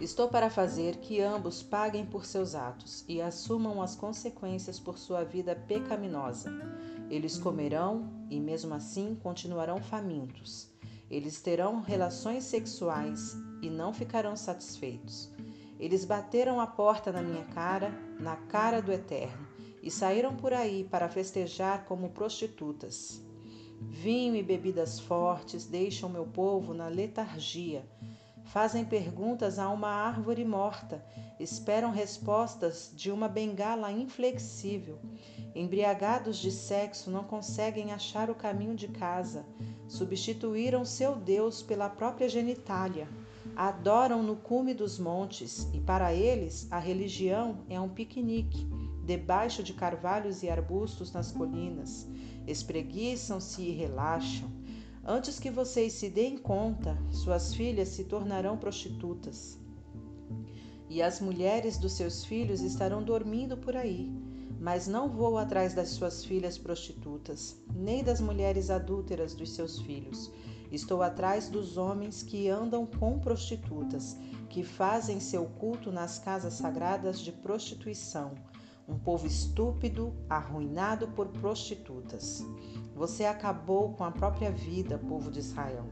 Estou 0.00 0.28
para 0.28 0.50
fazer 0.50 0.96
que 0.96 1.20
ambos 1.20 1.62
paguem 1.62 2.04
por 2.04 2.24
seus 2.24 2.54
atos 2.54 3.04
e 3.08 3.22
assumam 3.22 3.80
as 3.80 3.94
consequências 3.94 4.80
por 4.80 4.98
sua 4.98 5.22
vida 5.22 5.54
pecaminosa. 5.54 6.50
Eles 7.14 7.38
comerão 7.38 8.10
e, 8.28 8.40
mesmo 8.40 8.74
assim, 8.74 9.14
continuarão 9.14 9.80
famintos. 9.80 10.68
Eles 11.08 11.40
terão 11.40 11.80
relações 11.80 12.42
sexuais 12.42 13.36
e 13.62 13.70
não 13.70 13.94
ficarão 13.94 14.34
satisfeitos. 14.34 15.30
Eles 15.78 16.04
bateram 16.04 16.60
a 16.60 16.66
porta 16.66 17.12
na 17.12 17.22
minha 17.22 17.44
cara, 17.44 17.92
na 18.18 18.34
cara 18.34 18.82
do 18.82 18.90
Eterno, 18.90 19.46
e 19.80 19.92
saíram 19.92 20.34
por 20.34 20.52
aí 20.52 20.82
para 20.82 21.08
festejar 21.08 21.84
como 21.84 22.08
prostitutas. 22.08 23.22
Vinho 23.80 24.34
e 24.34 24.42
bebidas 24.42 24.98
fortes 24.98 25.66
deixam 25.66 26.08
meu 26.08 26.26
povo 26.26 26.74
na 26.74 26.88
letargia. 26.88 27.88
Fazem 28.46 28.84
perguntas 28.84 29.60
a 29.60 29.68
uma 29.68 29.88
árvore 29.88 30.44
morta, 30.44 31.06
esperam 31.38 31.90
respostas 31.90 32.92
de 32.94 33.10
uma 33.10 33.28
bengala 33.28 33.90
inflexível. 33.90 34.98
Embriagados 35.54 36.38
de 36.38 36.50
sexo, 36.50 37.10
não 37.10 37.24
conseguem 37.24 37.92
achar 37.92 38.30
o 38.30 38.34
caminho 38.34 38.74
de 38.74 38.88
casa. 38.88 39.44
Substituíram 39.88 40.84
seu 40.84 41.14
Deus 41.16 41.62
pela 41.62 41.88
própria 41.88 42.28
genitália. 42.28 43.08
Adoram 43.56 44.22
no 44.22 44.36
cume 44.36 44.74
dos 44.74 44.98
montes, 44.98 45.68
e 45.72 45.80
para 45.80 46.12
eles 46.12 46.66
a 46.70 46.78
religião 46.78 47.58
é 47.68 47.80
um 47.80 47.88
piquenique, 47.88 48.66
debaixo 49.04 49.62
de 49.62 49.72
carvalhos 49.72 50.42
e 50.42 50.48
arbustos 50.48 51.12
nas 51.12 51.30
colinas. 51.30 52.08
Espreguiçam-se 52.46 53.62
e 53.62 53.70
relaxam. 53.70 54.50
Antes 55.04 55.38
que 55.38 55.50
vocês 55.50 55.92
se 55.92 56.08
deem 56.08 56.38
conta, 56.38 56.98
suas 57.10 57.54
filhas 57.54 57.90
se 57.90 58.04
tornarão 58.04 58.56
prostitutas. 58.56 59.62
E 60.94 61.02
as 61.02 61.20
mulheres 61.20 61.76
dos 61.76 61.92
seus 61.92 62.24
filhos 62.24 62.60
estarão 62.60 63.02
dormindo 63.02 63.56
por 63.56 63.76
aí 63.76 64.08
mas 64.64 64.86
não 64.86 65.10
vou 65.10 65.36
atrás 65.36 65.74
das 65.74 65.90
suas 65.90 66.24
filhas 66.24 66.56
prostitutas, 66.56 67.62
nem 67.74 68.02
das 68.02 68.18
mulheres 68.18 68.70
adúlteras 68.70 69.34
dos 69.34 69.52
seus 69.52 69.78
filhos. 69.80 70.32
Estou 70.72 71.02
atrás 71.02 71.50
dos 71.50 71.76
homens 71.76 72.22
que 72.22 72.48
andam 72.48 72.86
com 72.86 73.18
prostitutas, 73.18 74.16
que 74.48 74.62
fazem 74.62 75.20
seu 75.20 75.44
culto 75.44 75.92
nas 75.92 76.18
casas 76.18 76.54
sagradas 76.54 77.20
de 77.20 77.30
prostituição. 77.30 78.34
Um 78.88 78.98
povo 78.98 79.26
estúpido, 79.26 80.14
arruinado 80.30 81.08
por 81.08 81.28
prostitutas. 81.28 82.42
Você 82.94 83.26
acabou 83.26 83.92
com 83.92 84.04
a 84.04 84.10
própria 84.10 84.50
vida, 84.50 84.96
povo 84.96 85.30
de 85.30 85.40
Israel. 85.40 85.84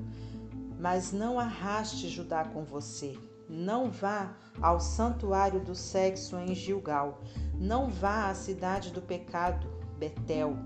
Mas 0.79 1.13
não 1.13 1.39
arraste 1.39 2.09
Judá 2.09 2.43
com 2.43 2.65
você. 2.65 3.19
Não 3.55 3.91
vá 3.91 4.35
ao 4.63 4.81
santuário 4.81 5.61
do 5.61 5.75
sexo 5.75 6.39
em 6.39 6.55
Gilgal. 6.55 7.21
Não 7.55 7.87
vá 7.91 8.31
à 8.31 8.35
cidade 8.35 8.91
do 8.91 9.03
pecado, 9.03 9.69
Betel. 9.99 10.57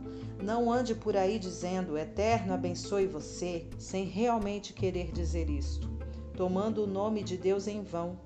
Não 0.40 0.70
ande 0.70 0.94
por 0.94 1.16
aí 1.16 1.36
dizendo: 1.36 1.98
Eterno 1.98 2.54
abençoe 2.54 3.08
você, 3.08 3.68
sem 3.76 4.04
realmente 4.04 4.72
querer 4.72 5.10
dizer 5.10 5.50
isto, 5.50 5.90
tomando 6.36 6.84
o 6.84 6.86
nome 6.86 7.24
de 7.24 7.36
Deus 7.36 7.66
em 7.66 7.82
vão. 7.82 8.20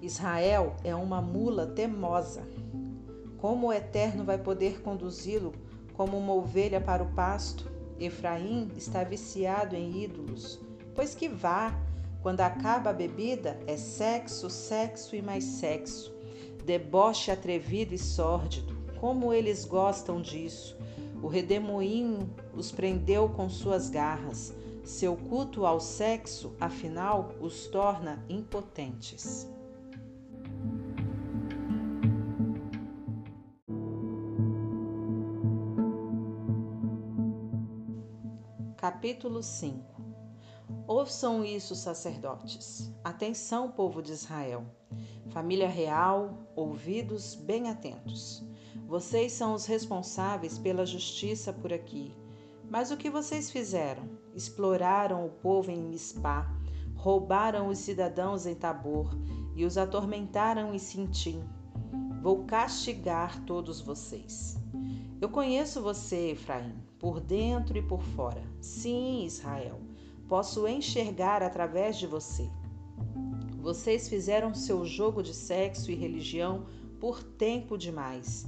Israel 0.00 0.74
é 0.82 0.94
uma 0.94 1.20
mula 1.20 1.66
temosa. 1.66 2.48
Como 3.36 3.66
o 3.66 3.72
Eterno 3.74 4.24
vai 4.24 4.38
poder 4.38 4.80
conduzi-lo 4.80 5.52
como 5.92 6.16
uma 6.16 6.32
ovelha 6.32 6.80
para 6.80 7.02
o 7.02 7.12
pasto? 7.12 7.70
Efraim 8.00 8.70
está 8.74 9.04
viciado 9.04 9.76
em 9.76 10.02
ídolos. 10.02 10.58
Pois 10.94 11.14
que 11.14 11.28
vá, 11.28 11.78
quando 12.28 12.42
acaba 12.42 12.90
a 12.90 12.92
bebida, 12.92 13.58
é 13.66 13.78
sexo, 13.78 14.50
sexo 14.50 15.16
e 15.16 15.22
mais 15.22 15.42
sexo 15.44 16.12
deboche 16.62 17.30
atrevido 17.30 17.94
e 17.94 17.98
sórdido. 17.98 18.76
Como 19.00 19.32
eles 19.32 19.64
gostam 19.64 20.20
disso! 20.20 20.76
O 21.22 21.26
redemoinho 21.26 22.28
os 22.52 22.70
prendeu 22.70 23.30
com 23.30 23.48
suas 23.48 23.88
garras. 23.88 24.52
Seu 24.84 25.16
culto 25.16 25.64
ao 25.64 25.80
sexo, 25.80 26.54
afinal, 26.60 27.30
os 27.40 27.66
torna 27.68 28.22
impotentes. 28.28 29.48
Capítulo 38.76 39.42
5 39.42 39.97
Ouçam 40.88 41.44
isso, 41.44 41.74
sacerdotes. 41.74 42.90
Atenção, 43.04 43.70
povo 43.70 44.00
de 44.00 44.10
Israel. 44.10 44.64
Família 45.28 45.68
real, 45.68 46.48
ouvidos 46.56 47.34
bem 47.34 47.68
atentos. 47.68 48.42
Vocês 48.86 49.32
são 49.32 49.52
os 49.52 49.66
responsáveis 49.66 50.58
pela 50.58 50.86
justiça 50.86 51.52
por 51.52 51.74
aqui. 51.74 52.16
Mas 52.70 52.90
o 52.90 52.96
que 52.96 53.10
vocês 53.10 53.50
fizeram? 53.50 54.08
Exploraram 54.34 55.26
o 55.26 55.28
povo 55.28 55.70
em 55.70 55.76
Mispá, 55.76 56.50
roubaram 56.96 57.68
os 57.68 57.76
cidadãos 57.76 58.46
em 58.46 58.54
Tabor 58.54 59.10
e 59.54 59.66
os 59.66 59.76
atormentaram 59.76 60.74
em 60.74 60.78
Sintim. 60.78 61.44
Vou 62.22 62.44
castigar 62.44 63.44
todos 63.44 63.78
vocês. 63.82 64.56
Eu 65.20 65.28
conheço 65.28 65.82
você, 65.82 66.30
Efraim, 66.30 66.74
por 66.98 67.20
dentro 67.20 67.76
e 67.76 67.82
por 67.82 68.02
fora. 68.02 68.42
Sim, 68.58 69.26
Israel, 69.26 69.78
posso 70.28 70.68
enxergar 70.68 71.42
através 71.42 71.98
de 71.98 72.06
você. 72.06 72.48
Vocês 73.60 74.08
fizeram 74.08 74.54
seu 74.54 74.84
jogo 74.84 75.22
de 75.22 75.34
sexo 75.34 75.90
e 75.90 75.94
religião 75.94 76.66
por 77.00 77.22
tempo 77.22 77.76
demais. 77.76 78.46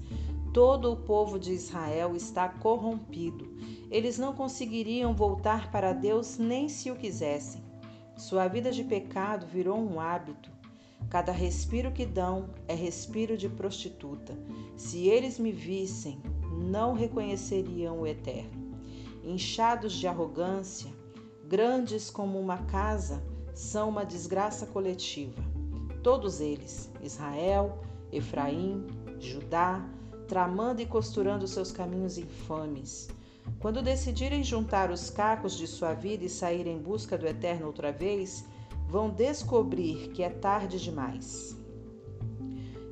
Todo 0.53 0.93
o 0.93 0.97
povo 0.97 1.39
de 1.39 1.53
Israel 1.53 2.15
está 2.15 2.49
corrompido. 2.49 3.49
Eles 3.91 4.19
não 4.19 4.35
conseguiriam 4.35 5.15
voltar 5.15 5.71
para 5.71 5.93
Deus 5.93 6.39
nem 6.39 6.69
se 6.69 6.91
o 6.91 6.97
quisessem. 6.97 7.63
Sua 8.17 8.47
vida 8.47 8.71
de 8.71 8.85
pecado 8.85 9.47
virou 9.47 9.79
um 9.79 9.99
hábito. 9.99 10.51
Cada 11.09 11.33
respiro 11.33 11.91
que 11.91 12.05
dão 12.05 12.51
é 12.69 12.75
respiro 12.75 13.37
de 13.37 13.49
prostituta. 13.49 14.39
Se 14.77 15.09
eles 15.09 15.39
me 15.39 15.51
vissem, 15.51 16.21
não 16.69 16.93
reconheceriam 16.93 18.01
o 18.01 18.07
Eterno. 18.07 18.71
Inchados 19.25 19.95
de 19.95 20.07
arrogância, 20.07 20.91
grandes 21.51 22.11
como 22.11 22.39
uma 22.39 22.59
casa, 22.59 23.21
são 23.53 23.89
uma 23.89 24.05
desgraça 24.05 24.67
coletiva. 24.67 25.43
Todos 26.01 26.41
eles, 26.41 26.89
Israel, 27.03 27.81
Efraim, 28.13 28.87
Judá, 29.19 29.85
tramando 30.29 30.81
e 30.81 30.87
costurando 30.87 31.49
seus 31.49 31.73
caminhos 31.73 32.19
infames. 32.19 33.09
Quando 33.59 33.83
decidirem 33.83 34.45
juntar 34.45 34.93
os 34.93 35.11
cacos 35.11 35.57
de 35.57 35.67
sua 35.67 35.93
vida 35.93 36.25
e 36.25 36.29
sair 36.29 36.69
em 36.69 36.79
busca 36.79 37.19
do 37.19 37.27
eterno 37.27 37.67
outra 37.67 37.91
vez, 37.91 38.45
vão 38.87 39.11
descobrir 39.11 40.11
que 40.11 40.23
é 40.23 40.31
tarde 40.31 40.79
demais. 40.79 41.57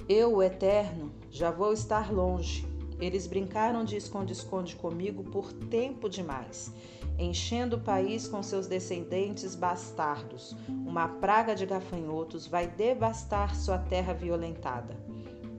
Eu, 0.08 0.34
o 0.34 0.42
eterno, 0.42 1.12
já 1.30 1.52
vou 1.52 1.72
estar 1.72 2.12
longe. 2.12 2.66
Eles 3.00 3.28
brincaram 3.28 3.84
de 3.84 3.96
esconde-esconde 3.96 4.74
comigo 4.74 5.22
por 5.22 5.52
tempo 5.52 6.08
demais, 6.08 6.72
enchendo 7.18 7.76
o 7.76 7.80
país 7.80 8.28
com 8.28 8.42
seus 8.42 8.66
descendentes 8.66 9.54
bastardos. 9.56 10.56
Uma 10.68 11.08
praga 11.08 11.54
de 11.54 11.66
gafanhotos 11.66 12.46
vai 12.46 12.68
devastar 12.68 13.56
sua 13.56 13.78
terra 13.78 14.14
violentada. 14.14 14.96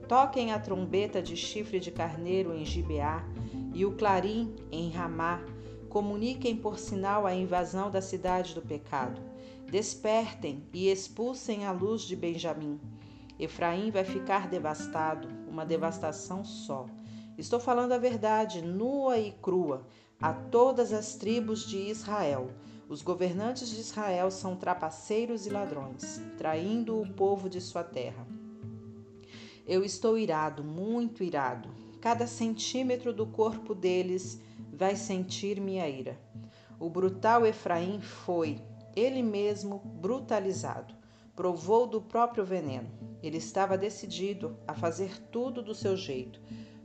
Toquem 0.08 0.52
a 0.52 0.58
trombeta 0.58 1.22
de 1.22 1.36
chifre 1.36 1.78
de 1.78 1.90
carneiro 1.90 2.54
em 2.54 2.64
Gibeá 2.64 3.24
e 3.74 3.84
o 3.84 3.92
clarim 3.92 4.56
em 4.72 4.90
Ramá. 4.90 5.40
Comuniquem 5.88 6.56
por 6.56 6.78
sinal 6.78 7.26
a 7.26 7.34
invasão 7.34 7.90
da 7.90 8.00
cidade 8.00 8.54
do 8.54 8.62
pecado. 8.62 9.20
Despertem 9.70 10.64
e 10.72 10.88
expulsem 10.88 11.64
a 11.64 11.72
luz 11.72 12.02
de 12.02 12.16
Benjamim. 12.16 12.80
Efraim 13.38 13.90
vai 13.90 14.04
ficar 14.04 14.48
devastado, 14.48 15.28
uma 15.48 15.64
devastação 15.64 16.44
só. 16.44 16.86
Estou 17.38 17.58
falando 17.58 17.92
a 17.92 17.98
verdade, 17.98 18.60
nua 18.60 19.16
e 19.18 19.32
crua, 19.32 19.86
a 20.20 20.34
todas 20.34 20.92
as 20.92 21.14
tribos 21.14 21.66
de 21.66 21.78
Israel. 21.78 22.50
Os 22.88 23.00
governantes 23.00 23.70
de 23.70 23.80
Israel 23.80 24.30
são 24.30 24.54
trapaceiros 24.54 25.46
e 25.46 25.50
ladrões, 25.50 26.20
traindo 26.36 27.00
o 27.00 27.08
povo 27.14 27.48
de 27.48 27.60
sua 27.60 27.82
terra. 27.82 28.26
Eu 29.66 29.82
estou 29.82 30.18
irado, 30.18 30.62
muito 30.62 31.24
irado. 31.24 31.70
Cada 32.00 32.26
centímetro 32.26 33.14
do 33.14 33.26
corpo 33.26 33.74
deles 33.74 34.40
vai 34.72 34.94
sentir 34.94 35.60
minha 35.60 35.88
ira. 35.88 36.18
O 36.78 36.90
brutal 36.90 37.46
Efraim 37.46 38.00
foi, 38.00 38.60
ele 38.94 39.22
mesmo, 39.22 39.78
brutalizado. 39.78 40.94
Provou 41.34 41.86
do 41.86 42.00
próprio 42.00 42.44
veneno. 42.44 42.90
Ele 43.22 43.38
estava 43.38 43.78
decidido 43.78 44.56
a 44.66 44.74
fazer 44.74 45.18
tudo 45.30 45.62
do 45.62 45.74
seu 45.74 45.96
jeito. 45.96 46.40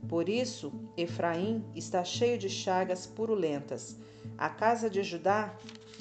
Por 0.08 0.28
isso, 0.28 0.72
Efraim 0.96 1.64
está 1.74 2.04
cheio 2.04 2.38
de 2.38 2.48
chagas 2.48 3.06
purulentas. 3.06 3.96
A 4.38 4.48
casa 4.48 4.88
de 4.88 5.02
Judá 5.02 5.54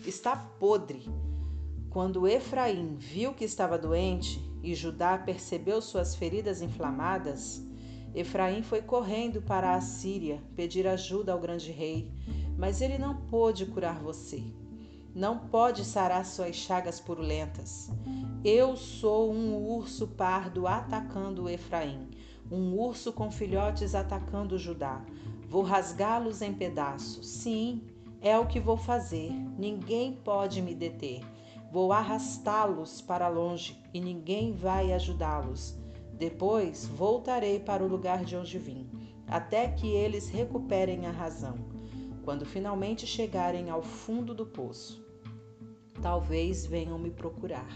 está 0.06 0.36
podre. 0.36 1.04
Quando 1.90 2.28
Efraim 2.28 2.96
viu 2.96 3.34
que 3.34 3.46
estava 3.46 3.78
doente, 3.78 4.44
e 4.66 4.74
Judá 4.74 5.16
percebeu 5.16 5.80
suas 5.80 6.16
feridas 6.16 6.60
inflamadas, 6.60 7.64
Efraim 8.16 8.64
foi 8.64 8.82
correndo 8.82 9.42
para 9.42 9.76
a 9.76 9.82
Síria 9.82 10.42
pedir 10.56 10.88
ajuda 10.88 11.34
ao 11.34 11.40
grande 11.40 11.72
rei, 11.72 12.12
mas 12.58 12.82
ele 12.82 12.98
não 12.98 13.16
pôde 13.16 13.66
curar 13.68 14.00
você. 14.00 14.42
Não 15.14 15.38
pode 15.38 15.86
sarar 15.86 16.26
suas 16.26 16.56
chagas 16.56 17.00
purulentas. 17.00 17.92
Eu 18.44 18.76
sou 18.76 19.32
um 19.32 19.56
urso 19.70 20.08
pardo 20.08 20.66
atacando 20.66 21.48
Efraim, 21.48 22.10
um 22.52 22.78
urso 22.78 23.12
com 23.12 23.32
filhotes 23.32 23.96
atacando 23.96 24.58
Judá. 24.58 25.04
Vou 25.48 25.64
rasgá-los 25.64 26.42
em 26.42 26.54
pedaços. 26.54 27.28
Sim, 27.28 27.82
é 28.22 28.38
o 28.38 28.48
que 28.48 28.60
vou 28.60 28.78
fazer. 28.78 29.32
Ninguém 29.58 30.14
pode 30.14 30.62
me 30.62 30.76
deter. 30.76 31.22
Vou 31.72 31.92
arrastá-los 31.92 33.02
para 33.02 33.28
longe 33.28 33.82
e 33.94 34.00
ninguém 34.00 34.54
vai 34.54 34.94
ajudá-los. 34.94 35.78
Depois 36.14 36.88
voltarei 36.88 37.60
para 37.60 37.84
o 37.84 37.88
lugar 37.88 38.24
de 38.24 38.38
onde 38.38 38.58
vim, 38.58 38.90
até 39.28 39.68
que 39.68 39.88
eles 39.88 40.30
recuperem 40.30 41.06
a 41.06 41.12
razão, 41.12 41.58
quando 42.24 42.46
finalmente 42.46 43.06
chegarem 43.06 43.70
ao 43.70 43.82
fundo 43.82 44.34
do 44.34 44.46
poço. 44.46 45.06
Talvez 46.02 46.66
venham 46.66 46.98
me 46.98 47.12
procurar. 47.12 47.68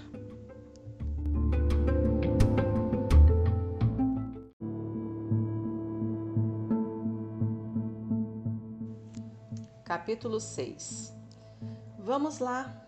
Capítulo 9.90 10.40
6 10.40 11.16
Vamos 11.98 12.38
lá, 12.38 12.80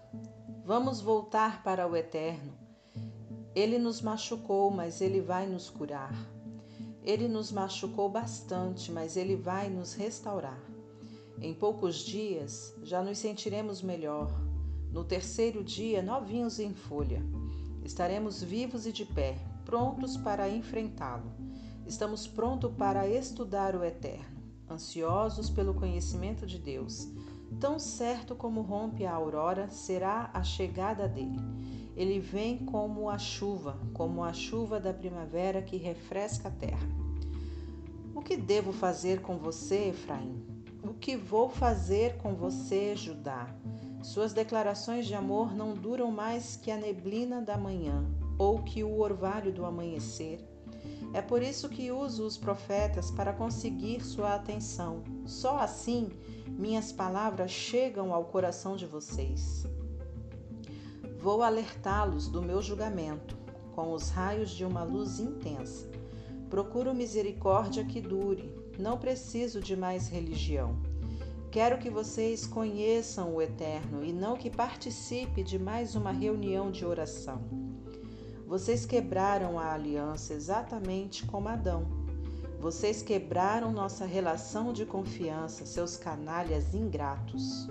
Vamos 0.63 1.01
voltar 1.01 1.63
para 1.63 1.87
o 1.87 1.97
Eterno. 1.97 2.53
Ele 3.55 3.79
nos 3.79 4.03
machucou, 4.03 4.69
mas 4.69 5.01
ele 5.01 5.19
vai 5.19 5.47
nos 5.47 5.67
curar. 5.67 6.13
Ele 7.01 7.27
nos 7.27 7.51
machucou 7.51 8.07
bastante, 8.07 8.91
mas 8.91 9.17
ele 9.17 9.35
vai 9.35 9.67
nos 9.67 9.95
restaurar. 9.95 10.61
Em 11.41 11.55
poucos 11.55 12.05
dias 12.05 12.71
já 12.83 13.01
nos 13.01 13.17
sentiremos 13.17 13.81
melhor. 13.81 14.31
No 14.91 15.03
terceiro 15.03 15.63
dia, 15.63 16.03
novinhos 16.03 16.59
em 16.59 16.75
folha. 16.75 17.23
Estaremos 17.83 18.43
vivos 18.43 18.85
e 18.85 18.91
de 18.91 19.05
pé, 19.05 19.39
prontos 19.65 20.17
para 20.17 20.47
enfrentá-lo. 20.47 21.31
Estamos 21.83 22.27
prontos 22.27 22.71
para 22.77 23.07
estudar 23.07 23.75
o 23.75 23.83
Eterno, 23.83 24.30
ansiosos 24.71 25.49
pelo 25.49 25.73
conhecimento 25.73 26.45
de 26.45 26.57
Deus 26.57 27.07
Tão 27.59 27.77
certo 27.77 28.33
como 28.33 28.61
rompe 28.61 29.05
a 29.05 29.13
aurora 29.13 29.69
será 29.69 30.29
a 30.33 30.41
chegada 30.41 31.07
dele. 31.07 31.39
Ele 31.95 32.19
vem 32.19 32.57
como 32.65 33.09
a 33.09 33.17
chuva, 33.17 33.77
como 33.93 34.23
a 34.23 34.31
chuva 34.31 34.79
da 34.79 34.93
primavera 34.93 35.61
que 35.61 35.75
refresca 35.75 36.47
a 36.47 36.51
terra. 36.51 36.87
O 38.15 38.21
que 38.21 38.37
devo 38.37 38.71
fazer 38.71 39.21
com 39.21 39.37
você, 39.37 39.89
Efraim? 39.89 40.43
O 40.81 40.93
que 40.93 41.15
vou 41.15 41.49
fazer 41.49 42.17
com 42.17 42.33
você, 42.33 42.95
Judá? 42.95 43.53
Suas 44.01 44.33
declarações 44.33 45.05
de 45.05 45.13
amor 45.13 45.53
não 45.53 45.73
duram 45.75 46.09
mais 46.09 46.55
que 46.55 46.71
a 46.71 46.77
neblina 46.77 47.41
da 47.41 47.57
manhã 47.57 48.03
ou 48.39 48.63
que 48.63 48.83
o 48.83 48.99
orvalho 48.99 49.51
do 49.51 49.65
amanhecer. 49.65 50.39
É 51.13 51.21
por 51.21 51.41
isso 51.41 51.67
que 51.67 51.91
uso 51.91 52.25
os 52.25 52.37
profetas 52.37 53.11
para 53.11 53.33
conseguir 53.33 54.01
sua 54.01 54.35
atenção. 54.35 55.03
Só 55.25 55.57
assim 55.57 56.09
minhas 56.47 56.91
palavras 56.91 57.51
chegam 57.51 58.13
ao 58.13 58.25
coração 58.25 58.75
de 58.75 58.85
vocês. 58.85 59.65
Vou 61.19 61.43
alertá-los 61.43 62.27
do 62.27 62.41
meu 62.41 62.61
julgamento 62.61 63.37
com 63.73 63.93
os 63.93 64.09
raios 64.09 64.51
de 64.51 64.65
uma 64.65 64.83
luz 64.83 65.19
intensa. 65.19 65.89
Procuro 66.49 66.93
misericórdia 66.93 67.85
que 67.85 68.01
dure, 68.01 68.53
não 68.77 68.97
preciso 68.97 69.59
de 69.61 69.75
mais 69.75 70.07
religião. 70.07 70.77
Quero 71.49 71.77
que 71.77 71.89
vocês 71.89 72.47
conheçam 72.47 73.35
o 73.35 73.41
Eterno 73.41 74.03
e 74.03 74.13
não 74.13 74.37
que 74.37 74.49
participe 74.49 75.43
de 75.43 75.59
mais 75.59 75.95
uma 75.95 76.11
reunião 76.11 76.71
de 76.71 76.85
oração. 76.85 77.70
Vocês 78.51 78.85
quebraram 78.85 79.57
a 79.57 79.71
aliança 79.71 80.33
exatamente 80.33 81.25
como 81.25 81.47
Adão 81.47 82.01
vocês 82.61 83.01
quebraram 83.01 83.71
nossa 83.71 84.05
relação 84.05 84.71
de 84.71 84.85
confiança, 84.85 85.65
seus 85.65 85.97
canalhas 85.97 86.75
ingratos. 86.75 87.67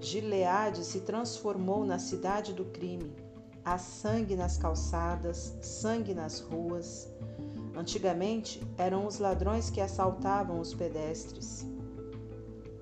Gileade 0.00 0.82
se 0.82 1.00
transformou 1.00 1.84
na 1.84 1.98
cidade 1.98 2.54
do 2.54 2.64
crime. 2.64 3.14
Há 3.62 3.76
sangue 3.76 4.34
nas 4.34 4.56
calçadas, 4.56 5.58
sangue 5.60 6.14
nas 6.14 6.40
ruas. 6.40 7.06
Antigamente 7.76 8.62
eram 8.78 9.06
os 9.06 9.18
ladrões 9.18 9.68
que 9.68 9.80
assaltavam 9.80 10.58
os 10.58 10.72
pedestres. 10.72 11.66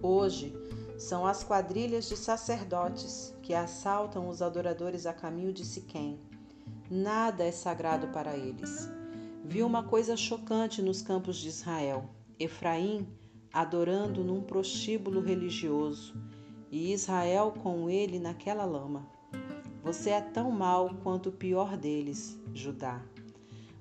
Hoje 0.00 0.54
São 0.96 1.26
as 1.26 1.42
quadrilhas 1.42 2.08
de 2.08 2.16
sacerdotes 2.16 3.34
que 3.42 3.52
assaltam 3.52 4.28
os 4.28 4.40
adoradores 4.40 5.06
a 5.06 5.12
caminho 5.12 5.52
de 5.52 5.64
Siquém. 5.64 6.20
Nada 6.94 7.42
é 7.42 7.50
sagrado 7.50 8.08
para 8.08 8.36
eles. 8.36 8.86
Vi 9.42 9.62
uma 9.62 9.82
coisa 9.82 10.14
chocante 10.14 10.82
nos 10.82 11.00
campos 11.00 11.38
de 11.38 11.48
Israel. 11.48 12.10
Efraim 12.38 13.08
adorando 13.50 14.22
num 14.22 14.42
prostíbulo 14.42 15.22
religioso 15.22 16.14
e 16.70 16.92
Israel 16.92 17.54
com 17.62 17.88
ele 17.88 18.18
naquela 18.18 18.66
lama. 18.66 19.08
Você 19.82 20.10
é 20.10 20.20
tão 20.20 20.50
mau 20.50 20.94
quanto 21.02 21.30
o 21.30 21.32
pior 21.32 21.78
deles, 21.78 22.38
Judá. 22.52 23.00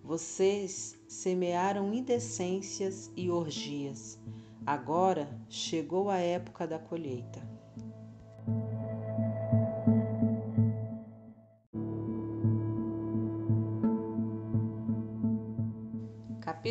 Vocês 0.01 0.97
semearam 1.05 1.93
indecências 1.93 3.11
e 3.17 3.29
orgias. 3.29 4.17
Agora 4.65 5.27
chegou 5.49 6.09
a 6.09 6.17
época 6.17 6.65
da 6.65 6.79
colheita. 6.79 7.50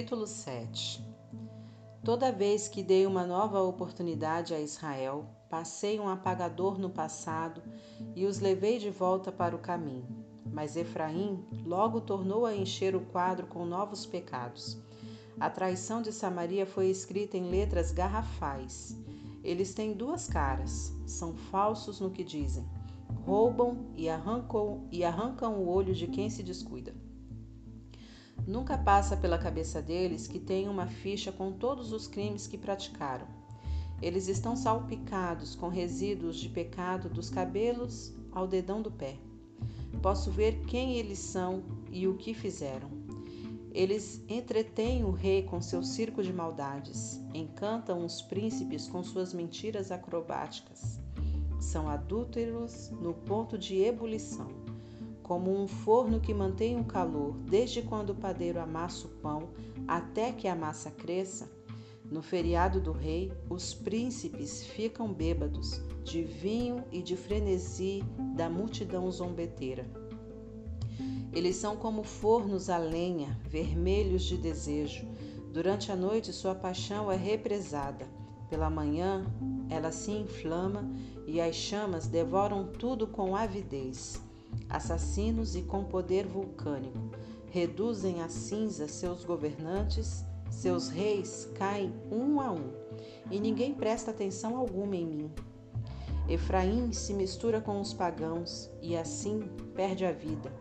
Capítulo 0.01 0.27
7 0.27 1.05
Toda 2.03 2.33
vez 2.33 2.69
que 2.69 2.83
dei 2.83 3.05
uma 3.05 3.27
nova 3.27 3.61
oportunidade 3.61 4.55
a 4.55 4.59
Israel, 4.59 5.27
passei 5.51 6.01
um 6.01 6.09
apagador 6.09 6.79
no 6.79 6.89
passado 6.89 7.63
e 8.17 8.25
os 8.25 8.41
levei 8.41 8.79
de 8.79 8.89
volta 8.89 9.31
para 9.31 9.55
o 9.55 9.59
caminho. 9.59 10.09
Mas 10.51 10.75
Efraim 10.75 11.45
logo 11.67 12.01
tornou 12.01 12.47
a 12.47 12.57
encher 12.57 12.97
o 12.97 13.03
quadro 13.03 13.47
com 13.47 13.67
novos 13.67 14.07
pecados. 14.07 14.79
A 15.39 15.51
traição 15.51 16.01
de 16.01 16.15
Samaria 16.15 16.65
foi 16.65 16.89
escrita 16.89 17.37
em 17.37 17.51
letras 17.51 17.93
garrafais. 17.93 18.99
Eles 19.45 19.75
têm 19.75 19.93
duas 19.93 20.27
caras, 20.27 20.95
são 21.07 21.35
falsos 21.35 22.01
no 22.01 22.11
que 22.11 22.25
dizem, 22.25 22.67
roubam 23.27 23.93
e 23.95 24.09
arrancam, 24.09 24.89
e 24.91 25.05
arrancam 25.05 25.59
o 25.59 25.69
olho 25.69 25.93
de 25.93 26.07
quem 26.07 26.31
se 26.31 26.43
descuida. 26.43 26.95
Nunca 28.47 28.77
passa 28.77 29.17
pela 29.17 29.39
cabeça 29.39 29.81
deles 29.81 30.27
que 30.27 30.39
tem 30.39 30.69
uma 30.69 30.87
ficha 30.87 31.31
com 31.31 31.53
todos 31.53 31.93
os 31.93 32.07
crimes 32.07 32.47
que 32.47 32.59
praticaram. 32.59 33.27
Eles 34.03 34.29
estão 34.29 34.57
salpicados 34.57 35.55
com 35.55 35.69
resíduos 35.69 36.37
de 36.37 36.49
pecado 36.49 37.09
dos 37.09 37.29
cabelos 37.29 38.13
ao 38.33 38.47
dedão 38.47 38.81
do 38.81 38.91
pé. 38.91 39.17
Posso 40.01 40.31
ver 40.31 40.63
quem 40.67 40.95
eles 40.95 41.19
são 41.19 41.63
e 41.91 42.09
o 42.09 42.17
que 42.17 42.33
fizeram. 42.33 42.89
Eles 43.73 44.23
entretêm 44.29 45.05
o 45.05 45.11
rei 45.11 45.43
com 45.43 45.61
seu 45.61 45.83
circo 45.83 46.23
de 46.23 46.33
maldades, 46.33 47.21
encantam 47.33 48.05
os 48.05 48.21
príncipes 48.21 48.89
com 48.89 49.03
suas 49.03 49.33
mentiras 49.33 49.93
acrobáticas. 49.93 50.99
São 51.61 51.89
adúlteros 51.89 52.91
no 52.91 53.13
ponto 53.13 53.57
de 53.57 53.81
ebulição, 53.81 54.49
como 55.31 55.57
um 55.57 55.69
forno 55.69 56.19
que 56.19 56.35
mantém 56.35 56.81
o 56.81 56.83
calor 56.83 57.37
desde 57.49 57.83
quando 57.83 58.11
o 58.11 58.15
padeiro 58.17 58.59
amassa 58.59 59.07
o 59.07 59.11
pão 59.11 59.51
até 59.87 60.33
que 60.33 60.49
a 60.49 60.57
massa 60.57 60.91
cresça. 60.91 61.49
No 62.05 62.21
feriado 62.21 62.81
do 62.81 62.91
rei, 62.91 63.33
os 63.49 63.73
príncipes 63.73 64.67
ficam 64.67 65.13
bêbados 65.13 65.81
de 66.03 66.25
vinho 66.25 66.83
e 66.91 67.01
de 67.01 67.17
frenesi 67.17 68.03
da 68.35 68.51
multidão 68.51 69.09
zombeteira. 69.09 69.89
Eles 71.33 71.55
são 71.55 71.77
como 71.77 72.03
fornos 72.03 72.69
a 72.69 72.79
lenha, 72.79 73.39
vermelhos 73.49 74.25
de 74.25 74.37
desejo. 74.37 75.07
Durante 75.53 75.93
a 75.93 75.97
noite, 75.97 76.33
sua 76.33 76.57
paixão 76.57 77.09
é 77.09 77.15
represada. 77.15 78.05
Pela 78.49 78.69
manhã, 78.69 79.25
ela 79.69 79.93
se 79.93 80.11
inflama 80.11 80.91
e 81.25 81.41
as 81.41 81.55
chamas 81.55 82.09
devoram 82.09 82.67
tudo 82.67 83.07
com 83.07 83.37
avidez. 83.37 84.29
Assassinos 84.69 85.57
e 85.57 85.63
com 85.63 85.85
poder 85.85 86.27
vulcânico, 86.27 87.11
reduzem 87.51 88.23
a 88.23 88.29
cinza 88.29 88.87
seus 88.87 89.25
governantes, 89.25 90.25
seus 90.51 90.89
reis 90.89 91.49
caem 91.55 91.93
um 92.11 92.41
a 92.41 92.53
um, 92.53 92.73
e 93.31 93.41
ninguém 93.41 93.75
presta 93.75 94.11
atenção 94.11 94.57
alguma 94.57 94.97
em 94.97 95.07
mim. 95.07 95.31
Efraim 96.29 96.93
se 96.93 97.13
mistura 97.13 97.61
com 97.61 97.81
os 97.81 97.93
pagãos 97.93 98.71
e 98.81 98.97
assim 98.97 99.41
perde 99.75 100.05
a 100.05 100.13
vida. 100.13 100.53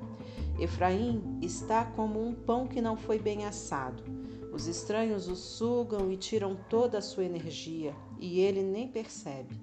Efraim 0.59 1.39
está 1.41 1.85
como 1.85 2.25
um 2.25 2.33
pão 2.33 2.67
que 2.67 2.81
não 2.81 2.97
foi 2.97 3.19
bem 3.19 3.45
assado. 3.45 4.03
Os 4.51 4.67
estranhos 4.67 5.27
o 5.27 5.35
sugam 5.35 6.11
e 6.11 6.17
tiram 6.17 6.57
toda 6.69 6.97
a 6.97 7.01
sua 7.01 7.23
energia, 7.23 7.95
e 8.19 8.39
ele 8.39 8.63
nem 8.63 8.87
percebe. 8.87 9.55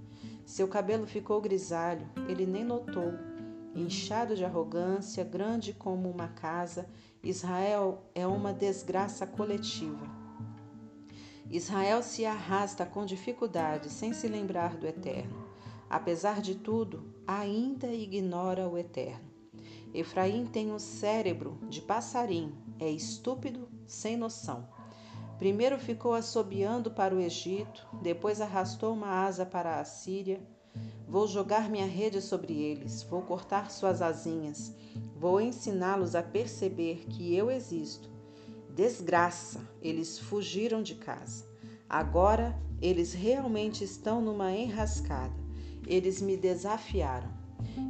Seu 0.44 0.68
cabelo 0.68 1.06
ficou 1.06 1.40
grisalho, 1.40 2.06
ele 2.28 2.46
nem 2.46 2.64
notou. 2.64 3.12
Inchado 3.76 4.34
de 4.34 4.42
arrogância, 4.42 5.22
grande 5.22 5.74
como 5.74 6.10
uma 6.10 6.28
casa, 6.28 6.88
Israel 7.22 8.10
é 8.14 8.26
uma 8.26 8.50
desgraça 8.50 9.26
coletiva. 9.26 10.06
Israel 11.50 12.02
se 12.02 12.24
arrasta 12.24 12.86
com 12.86 13.04
dificuldade, 13.04 13.90
sem 13.90 14.14
se 14.14 14.26
lembrar 14.28 14.78
do 14.78 14.86
Eterno. 14.86 15.46
Apesar 15.90 16.40
de 16.40 16.54
tudo, 16.54 17.12
ainda 17.26 17.86
ignora 17.88 18.66
o 18.66 18.78
Eterno. 18.78 19.30
Efraim 19.92 20.46
tem 20.46 20.72
um 20.72 20.78
cérebro 20.78 21.58
de 21.68 21.82
passarim, 21.82 22.54
é 22.80 22.90
estúpido, 22.90 23.68
sem 23.86 24.16
noção. 24.16 24.66
Primeiro 25.38 25.78
ficou 25.78 26.14
assobiando 26.14 26.90
para 26.90 27.14
o 27.14 27.20
Egito, 27.20 27.86
depois 28.02 28.40
arrastou 28.40 28.94
uma 28.94 29.24
asa 29.24 29.44
para 29.44 29.78
a 29.78 29.84
Síria. 29.84 30.40
Vou 31.08 31.26
jogar 31.26 31.70
minha 31.70 31.86
rede 31.86 32.20
sobre 32.20 32.52
eles, 32.54 33.02
vou 33.02 33.22
cortar 33.22 33.70
suas 33.70 34.02
asinhas, 34.02 34.74
vou 35.18 35.40
ensiná-los 35.40 36.14
a 36.14 36.22
perceber 36.22 37.06
que 37.08 37.34
eu 37.34 37.50
existo. 37.50 38.10
Desgraça, 38.74 39.60
eles 39.80 40.18
fugiram 40.18 40.82
de 40.82 40.96
casa. 40.96 41.46
Agora 41.88 42.58
eles 42.80 43.14
realmente 43.14 43.84
estão 43.84 44.20
numa 44.20 44.52
enrascada. 44.52 45.34
Eles 45.86 46.20
me 46.20 46.36
desafiaram 46.36 47.30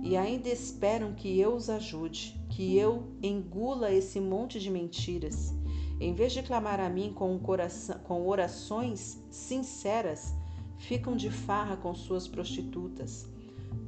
e 0.02 0.16
ainda 0.16 0.48
esperam 0.48 1.14
que 1.14 1.38
eu 1.40 1.54
os 1.54 1.68
ajude, 1.68 2.38
que 2.50 2.76
eu 2.76 3.04
engula 3.22 3.92
esse 3.92 4.20
monte 4.20 4.60
de 4.60 4.70
mentiras. 4.70 5.52
Em 5.98 6.14
vez 6.14 6.32
de 6.32 6.42
clamar 6.42 6.78
a 6.78 6.88
mim 6.88 7.12
com, 7.12 7.34
um 7.34 7.38
coração, 7.38 7.98
com 8.00 8.26
orações 8.28 9.18
sinceras, 9.30 10.34
ficam 10.78 11.16
de 11.16 11.30
farra 11.30 11.76
com 11.76 11.94
suas 11.94 12.28
prostitutas. 12.28 13.26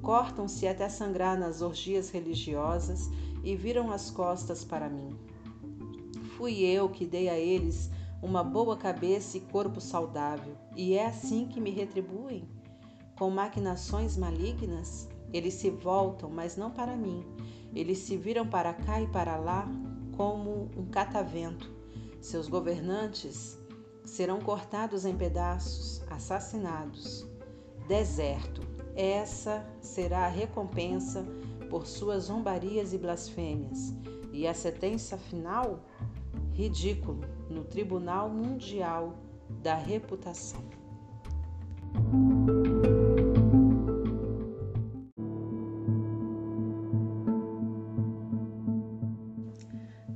Cortam-se 0.02 0.66
até 0.66 0.88
sangrar 0.88 1.38
nas 1.38 1.62
orgias 1.62 2.10
religiosas 2.10 3.10
e 3.42 3.56
viram 3.56 3.90
as 3.90 4.10
costas 4.10 4.64
para 4.64 4.88
mim. 4.88 5.16
Fui 6.36 6.60
eu 6.60 6.88
que 6.88 7.04
dei 7.04 7.28
a 7.28 7.38
eles 7.38 7.90
uma 8.22 8.42
boa 8.42 8.76
cabeça 8.76 9.36
e 9.36 9.40
corpo 9.40 9.80
saudável, 9.80 10.54
e 10.76 10.94
é 10.94 11.06
assim 11.06 11.46
que 11.46 11.60
me 11.60 11.70
retribuem? 11.70 12.48
Com 13.16 13.30
maquinações 13.30 14.16
malignas? 14.16 15.08
Eles 15.32 15.54
se 15.54 15.70
voltam, 15.70 16.30
mas 16.30 16.56
não 16.56 16.70
para 16.70 16.96
mim. 16.96 17.24
Eles 17.74 17.98
se 17.98 18.16
viram 18.16 18.46
para 18.46 18.72
cá 18.72 19.00
e 19.00 19.06
para 19.08 19.36
lá 19.36 19.68
como 20.16 20.70
um 20.76 20.86
catavento. 20.86 21.70
Seus 22.20 22.48
governantes 22.48 23.57
serão 24.08 24.40
cortados 24.40 25.04
em 25.04 25.16
pedaços, 25.16 26.02
assassinados. 26.10 27.26
Deserto. 27.86 28.62
Essa 28.96 29.64
será 29.80 30.24
a 30.24 30.28
recompensa 30.28 31.24
por 31.70 31.86
suas 31.86 32.24
zombarias 32.24 32.92
e 32.92 32.98
blasfêmias. 32.98 33.94
E 34.32 34.46
a 34.46 34.54
sentença 34.54 35.16
final? 35.16 35.84
Ridículo 36.52 37.20
no 37.48 37.64
Tribunal 37.64 38.28
Mundial 38.28 39.14
da 39.62 39.76
Reputação. 39.76 40.62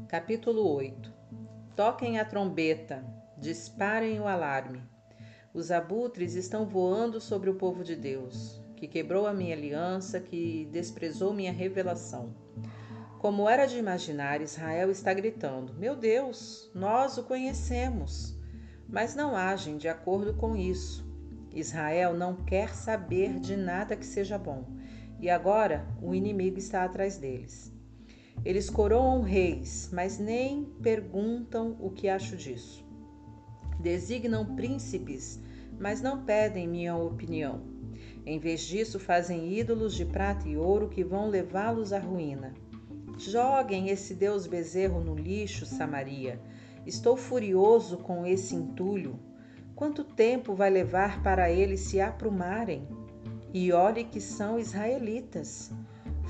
Capítulo 0.08 0.74
8 0.74 1.12
Toquem 1.74 2.18
a 2.18 2.24
trombeta, 2.24 3.21
disparem 3.42 4.20
o 4.20 4.28
alarme. 4.28 4.80
Os 5.52 5.72
abutres 5.72 6.36
estão 6.36 6.64
voando 6.64 7.20
sobre 7.20 7.50
o 7.50 7.56
povo 7.56 7.82
de 7.82 7.96
Deus, 7.96 8.62
que 8.76 8.86
quebrou 8.86 9.26
a 9.26 9.34
minha 9.34 9.56
aliança, 9.56 10.20
que 10.20 10.68
desprezou 10.70 11.34
minha 11.34 11.52
revelação. 11.52 12.32
Como 13.18 13.48
era 13.48 13.66
de 13.66 13.76
imaginar, 13.76 14.40
Israel 14.40 14.92
está 14.92 15.12
gritando: 15.12 15.74
Meu 15.74 15.96
Deus, 15.96 16.70
nós 16.72 17.18
o 17.18 17.24
conhecemos. 17.24 18.38
Mas 18.88 19.16
não 19.16 19.34
agem 19.34 19.76
de 19.76 19.88
acordo 19.88 20.34
com 20.34 20.56
isso. 20.56 21.04
Israel 21.52 22.14
não 22.14 22.36
quer 22.44 22.74
saber 22.74 23.40
de 23.40 23.56
nada 23.56 23.96
que 23.96 24.06
seja 24.06 24.38
bom, 24.38 24.64
e 25.18 25.28
agora 25.28 25.84
o 26.00 26.14
inimigo 26.14 26.58
está 26.58 26.84
atrás 26.84 27.18
deles. 27.18 27.72
Eles 28.44 28.70
coroam 28.70 29.20
reis, 29.20 29.90
mas 29.92 30.18
nem 30.18 30.64
perguntam 30.80 31.76
o 31.80 31.90
que 31.90 32.08
acho 32.08 32.36
disso. 32.36 32.91
Designam 33.82 34.54
príncipes, 34.54 35.40
mas 35.76 36.00
não 36.00 36.24
pedem 36.24 36.68
minha 36.68 36.94
opinião. 36.94 37.60
Em 38.24 38.38
vez 38.38 38.60
disso, 38.60 39.00
fazem 39.00 39.52
ídolos 39.58 39.94
de 39.96 40.04
prata 40.04 40.48
e 40.48 40.56
ouro 40.56 40.88
que 40.88 41.02
vão 41.02 41.28
levá-los 41.28 41.92
à 41.92 41.98
ruína. 41.98 42.54
Joguem 43.18 43.88
esse 43.88 44.14
Deus 44.14 44.46
bezerro 44.46 45.00
no 45.00 45.16
lixo, 45.16 45.66
Samaria. 45.66 46.40
Estou 46.86 47.16
furioso 47.16 47.98
com 47.98 48.24
esse 48.24 48.54
entulho. 48.54 49.18
Quanto 49.74 50.04
tempo 50.04 50.54
vai 50.54 50.70
levar 50.70 51.20
para 51.20 51.50
eles 51.50 51.80
se 51.80 52.00
aprumarem? 52.00 52.86
E 53.52 53.72
olhe 53.72 54.04
que 54.04 54.20
são 54.20 54.60
israelitas. 54.60 55.72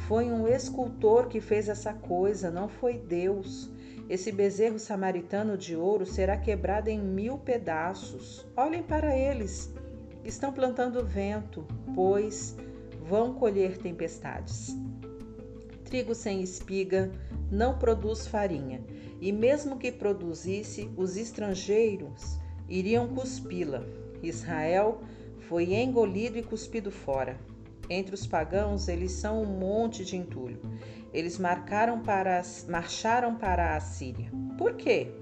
Foi 0.09 0.33
um 0.33 0.49
escultor 0.49 1.29
que 1.29 1.39
fez 1.39 1.69
essa 1.69 1.93
coisa, 1.93 2.51
não 2.51 2.67
foi 2.67 2.97
Deus. 2.97 3.71
Esse 4.13 4.31
bezerro 4.31 4.79
samaritano 4.79 5.57
de 5.57 5.75
ouro 5.75 6.05
será 6.05 6.37
quebrado 6.37 6.91
em 6.91 7.01
mil 7.01 7.39
pedaços. 7.39 8.47
Olhem 8.55 8.83
para 8.83 9.17
eles. 9.17 9.73
Estão 10.23 10.53
plantando 10.53 11.03
vento, 11.03 11.67
pois 11.95 12.55
vão 13.09 13.33
colher 13.33 13.79
tempestades. 13.79 14.77
Trigo 15.87 16.15
sem 16.15 16.43
espiga 16.43 17.11
não 17.51 17.79
produz 17.79 18.27
farinha, 18.27 18.85
e 19.19 19.33
mesmo 19.33 19.79
que 19.79 19.91
produzisse, 19.91 20.91
os 20.95 21.17
estrangeiros 21.17 22.39
iriam 22.69 23.09
cuspi-la. 23.09 23.83
Israel 24.23 25.01
foi 25.49 25.73
engolido 25.73 26.37
e 26.37 26.43
cuspido 26.43 26.91
fora. 26.91 27.41
Entre 27.89 28.15
os 28.15 28.27
pagãos, 28.27 28.89
eles 28.89 29.13
são 29.13 29.43
um 29.43 29.47
monte 29.47 30.05
de 30.05 30.17
entulho. 30.19 30.61
Eles 31.13 31.39
para, 32.05 32.43
marcharam 32.69 33.35
para 33.35 33.77
a 33.77 33.81
Síria. 33.81 34.31
Por 34.57 34.75
quê? 34.75 35.13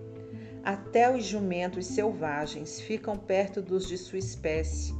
Até 0.62 1.14
os 1.14 1.24
jumentos 1.24 1.86
selvagens 1.86 2.80
ficam 2.80 3.16
perto 3.16 3.60
dos 3.62 3.88
de 3.88 3.96
sua 3.96 4.18
espécie. 4.18 4.94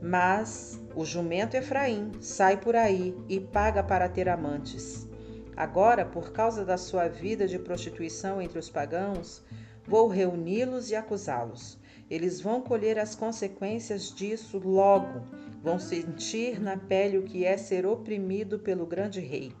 Mas 0.00 0.80
o 0.94 1.04
jumento 1.04 1.56
Efraim 1.56 2.12
sai 2.20 2.56
por 2.56 2.76
aí 2.76 3.16
e 3.28 3.40
paga 3.40 3.82
para 3.82 4.08
ter 4.08 4.28
amantes. 4.28 5.08
Agora, 5.56 6.04
por 6.04 6.30
causa 6.30 6.64
da 6.64 6.76
sua 6.76 7.08
vida 7.08 7.48
de 7.48 7.58
prostituição 7.58 8.40
entre 8.40 8.60
os 8.60 8.70
pagãos, 8.70 9.42
vou 9.84 10.06
reuni-los 10.06 10.90
e 10.90 10.94
acusá-los. 10.94 11.76
Eles 12.08 12.40
vão 12.40 12.60
colher 12.60 12.98
as 12.98 13.16
consequências 13.16 14.14
disso 14.14 14.58
logo, 14.58 15.22
vão 15.60 15.78
sentir 15.78 16.60
na 16.60 16.76
pele 16.76 17.18
o 17.18 17.24
que 17.24 17.44
é 17.44 17.56
ser 17.56 17.84
oprimido 17.84 18.60
pelo 18.60 18.86
grande 18.86 19.20
rei. 19.20 19.52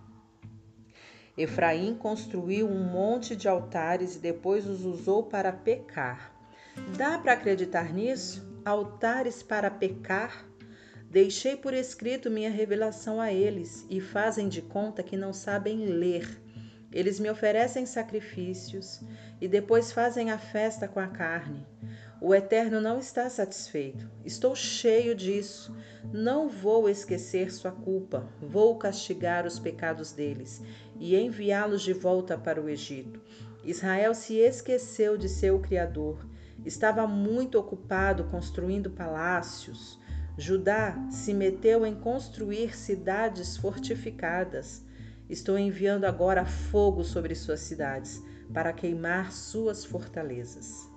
Efraim 1.38 1.94
construiu 1.94 2.68
um 2.68 2.82
monte 2.82 3.36
de 3.36 3.46
altares 3.48 4.16
e 4.16 4.18
depois 4.18 4.66
os 4.66 4.84
usou 4.84 5.22
para 5.22 5.52
pecar. 5.52 6.34
Dá 6.96 7.16
para 7.16 7.34
acreditar 7.34 7.94
nisso? 7.94 8.44
Altares 8.64 9.40
para 9.40 9.70
pecar? 9.70 10.44
Deixei 11.08 11.56
por 11.56 11.72
escrito 11.72 12.28
minha 12.28 12.50
revelação 12.50 13.20
a 13.20 13.32
eles 13.32 13.86
e 13.88 14.00
fazem 14.00 14.48
de 14.48 14.60
conta 14.60 15.02
que 15.02 15.16
não 15.16 15.32
sabem 15.32 15.86
ler. 15.86 16.28
Eles 16.92 17.20
me 17.20 17.30
oferecem 17.30 17.86
sacrifícios 17.86 19.00
e 19.40 19.46
depois 19.46 19.92
fazem 19.92 20.32
a 20.32 20.38
festa 20.38 20.88
com 20.88 20.98
a 20.98 21.06
carne. 21.06 21.64
O 22.20 22.34
Eterno 22.34 22.80
não 22.80 22.98
está 22.98 23.30
satisfeito. 23.30 24.10
Estou 24.24 24.56
cheio 24.56 25.14
disso. 25.14 25.72
Não 26.12 26.48
vou 26.48 26.88
esquecer 26.88 27.52
sua 27.52 27.70
culpa. 27.70 28.28
Vou 28.40 28.76
castigar 28.76 29.46
os 29.46 29.58
pecados 29.60 30.12
deles 30.12 30.60
e 30.98 31.16
enviá-los 31.16 31.82
de 31.82 31.92
volta 31.92 32.36
para 32.36 32.60
o 32.60 32.68
Egito. 32.68 33.20
Israel 33.64 34.14
se 34.14 34.36
esqueceu 34.36 35.16
de 35.16 35.28
seu 35.28 35.60
Criador. 35.60 36.26
Estava 36.64 37.06
muito 37.06 37.58
ocupado 37.58 38.24
construindo 38.24 38.90
palácios. 38.90 39.98
Judá 40.36 40.96
se 41.10 41.34
meteu 41.34 41.84
em 41.84 41.94
construir 41.94 42.76
cidades 42.76 43.56
fortificadas. 43.56 44.84
Estou 45.28 45.58
enviando 45.58 46.04
agora 46.04 46.44
fogo 46.44 47.04
sobre 47.04 47.34
suas 47.34 47.60
cidades 47.60 48.22
para 48.52 48.72
queimar 48.72 49.32
suas 49.32 49.84
fortalezas. 49.84 50.88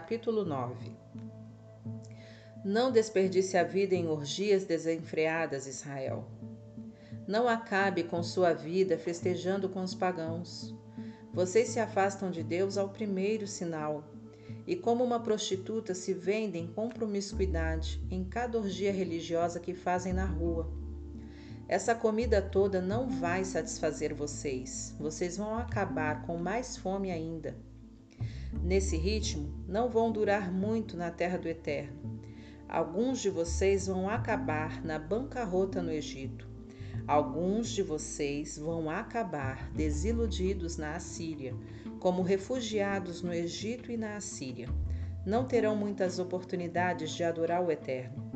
Capítulo 0.00 0.46
9 0.46 0.96
Não 2.64 2.90
desperdice 2.90 3.58
a 3.58 3.62
vida 3.62 3.94
em 3.94 4.08
orgias 4.08 4.64
desenfreadas, 4.64 5.66
Israel. 5.66 6.24
Não 7.28 7.46
acabe 7.46 8.04
com 8.04 8.22
sua 8.22 8.54
vida 8.54 8.96
festejando 8.96 9.68
com 9.68 9.82
os 9.82 9.94
pagãos. 9.94 10.74
Vocês 11.34 11.68
se 11.68 11.78
afastam 11.78 12.30
de 12.30 12.42
Deus 12.42 12.78
ao 12.78 12.88
primeiro 12.88 13.46
sinal, 13.46 14.02
e 14.66 14.74
como 14.74 15.04
uma 15.04 15.20
prostituta 15.20 15.94
se 15.94 16.14
vendem 16.14 16.66
com 16.66 16.88
promiscuidade 16.88 18.02
em 18.10 18.24
cada 18.24 18.56
orgia 18.56 18.90
religiosa 18.90 19.60
que 19.60 19.74
fazem 19.74 20.14
na 20.14 20.24
rua. 20.24 20.72
Essa 21.68 21.94
comida 21.94 22.40
toda 22.40 22.80
não 22.80 23.06
vai 23.06 23.44
satisfazer 23.44 24.14
vocês. 24.14 24.96
Vocês 24.98 25.36
vão 25.36 25.58
acabar 25.58 26.22
com 26.22 26.38
mais 26.38 26.74
fome 26.74 27.10
ainda. 27.10 27.54
Nesse 28.52 28.96
ritmo, 28.96 29.52
não 29.68 29.88
vão 29.88 30.10
durar 30.10 30.52
muito 30.52 30.96
na 30.96 31.10
terra 31.10 31.38
do 31.38 31.48
Eterno. 31.48 32.20
Alguns 32.68 33.20
de 33.20 33.30
vocês 33.30 33.86
vão 33.86 34.08
acabar 34.08 34.84
na 34.84 34.98
bancarrota 34.98 35.82
no 35.82 35.90
Egito. 35.90 36.48
Alguns 37.06 37.70
de 37.70 37.82
vocês 37.82 38.58
vão 38.58 38.90
acabar 38.90 39.70
desiludidos 39.72 40.76
na 40.76 40.94
Assíria, 40.94 41.54
como 41.98 42.22
refugiados 42.22 43.22
no 43.22 43.32
Egito 43.32 43.90
e 43.90 43.96
na 43.96 44.16
Assíria. 44.16 44.68
Não 45.24 45.44
terão 45.44 45.76
muitas 45.76 46.18
oportunidades 46.18 47.10
de 47.12 47.24
adorar 47.24 47.64
o 47.64 47.70
Eterno. 47.70 48.30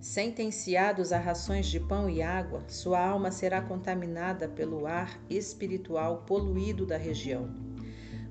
Sentenciados 0.00 1.12
a 1.12 1.18
rações 1.18 1.66
de 1.66 1.80
pão 1.80 2.08
e 2.08 2.22
água, 2.22 2.62
sua 2.68 3.04
alma 3.04 3.32
será 3.32 3.60
contaminada 3.60 4.48
pelo 4.48 4.86
ar 4.86 5.20
espiritual 5.28 6.22
poluído 6.24 6.86
da 6.86 6.96
região. 6.96 7.67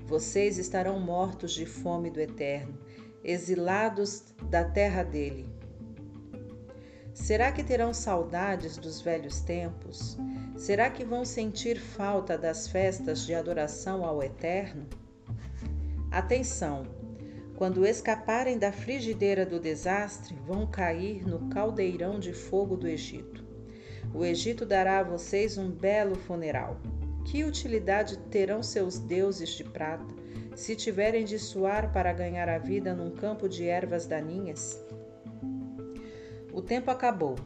Vocês 0.08 0.56
estarão 0.56 0.98
mortos 0.98 1.52
de 1.52 1.66
fome 1.66 2.08
do 2.10 2.18
Eterno, 2.18 2.78
exilados 3.22 4.24
da 4.44 4.64
terra 4.64 5.02
dele. 5.02 5.46
Será 7.12 7.52
que 7.52 7.62
terão 7.62 7.92
saudades 7.92 8.78
dos 8.78 9.02
velhos 9.02 9.40
tempos? 9.40 10.16
Será 10.56 10.88
que 10.88 11.04
vão 11.04 11.26
sentir 11.26 11.78
falta 11.78 12.38
das 12.38 12.66
festas 12.68 13.26
de 13.26 13.34
adoração 13.34 14.02
ao 14.02 14.22
Eterno? 14.22 14.86
Atenção! 16.10 16.84
Quando 17.54 17.84
escaparem 17.84 18.58
da 18.58 18.72
frigideira 18.72 19.44
do 19.44 19.60
desastre, 19.60 20.34
vão 20.46 20.66
cair 20.66 21.22
no 21.28 21.50
caldeirão 21.50 22.18
de 22.18 22.32
fogo 22.32 22.78
do 22.78 22.88
Egito. 22.88 23.44
O 24.14 24.24
Egito 24.24 24.64
dará 24.64 25.00
a 25.00 25.04
vocês 25.04 25.58
um 25.58 25.70
belo 25.70 26.14
funeral. 26.16 26.80
Que 27.24 27.44
utilidade 27.44 28.16
terão 28.30 28.62
seus 28.62 28.98
deuses 28.98 29.50
de 29.50 29.64
prata 29.64 30.14
se 30.56 30.74
tiverem 30.74 31.24
de 31.24 31.38
suar 31.38 31.92
para 31.92 32.12
ganhar 32.12 32.48
a 32.48 32.58
vida 32.58 32.94
num 32.94 33.10
campo 33.10 33.48
de 33.48 33.66
ervas 33.66 34.06
daninhas? 34.06 34.82
O 36.52 36.62
tempo 36.62 36.90
acabou. 36.90 37.36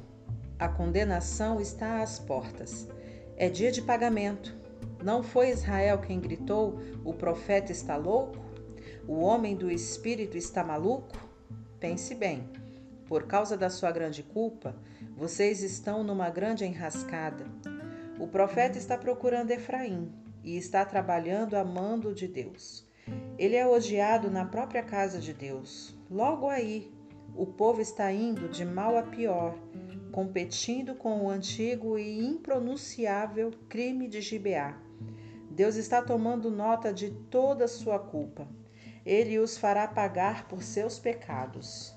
A 0.59 0.69
condenação 0.69 1.61
está 1.61 2.03
às 2.03 2.19
portas. 2.19 2.89
É 3.37 3.49
dia 3.49 3.73
de 3.73 3.83
pagamento. 3.83 4.57
Não 5.03 5.23
foi 5.23 5.51
Israel 5.51 5.99
quem 5.99 6.21
gritou: 6.21 6.81
O 7.05 7.13
profeta 7.13 7.73
está 7.73 7.97
louco? 7.97 8.39
O 9.07 9.19
homem 9.19 9.57
do 9.57 9.71
espírito 9.71 10.39
está 10.39 10.63
maluco? 10.63 11.19
Pense 11.81 12.15
bem. 12.15 12.49
Por 13.07 13.25
causa 13.27 13.57
da 13.57 13.69
sua 13.69 13.91
grande 13.91 14.23
culpa, 14.23 14.75
vocês 15.17 15.63
estão 15.63 16.05
numa 16.05 16.31
grande 16.31 16.65
enrascada. 16.65 17.45
O 18.19 18.27
profeta 18.27 18.79
está 18.79 18.97
procurando 18.97 19.51
Efraim 19.51 20.13
e 20.45 20.57
está 20.57 20.85
trabalhando 20.85 21.55
a 21.55 21.65
mando 21.65 22.15
de 22.15 22.29
Deus. 22.29 22.87
Ele 23.39 23.57
é 23.57 23.67
odiado 23.67 24.31
na 24.31 24.45
própria 24.45 24.83
casa 24.83 25.19
de 25.19 25.33
Deus. 25.33 25.97
Logo 26.11 26.49
aí, 26.49 26.93
o 27.35 27.47
povo 27.47 27.81
está 27.81 28.13
indo 28.13 28.49
de 28.49 28.65
mal 28.65 28.97
a 28.97 29.03
pior, 29.03 29.57
competindo 30.13 30.95
com 30.95 31.23
o 31.23 31.31
antigo 31.31 31.99
e 31.99 32.25
impronunciável 32.25 33.51
crime 33.69 34.07
de 34.07 34.21
Gibeá. 34.21 34.79
Deus 35.51 35.77
está 35.77 36.01
tomando 36.03 36.51
nota 36.51 36.93
de 36.93 37.11
toda 37.11 37.67
sua 37.67 37.99
culpa. 37.99 38.47
Ele 39.05 39.39
os 39.39 39.59
fará 39.59 39.89
pagar 39.89 40.47
por 40.47 40.63
seus 40.63 40.99
pecados. 40.99 41.95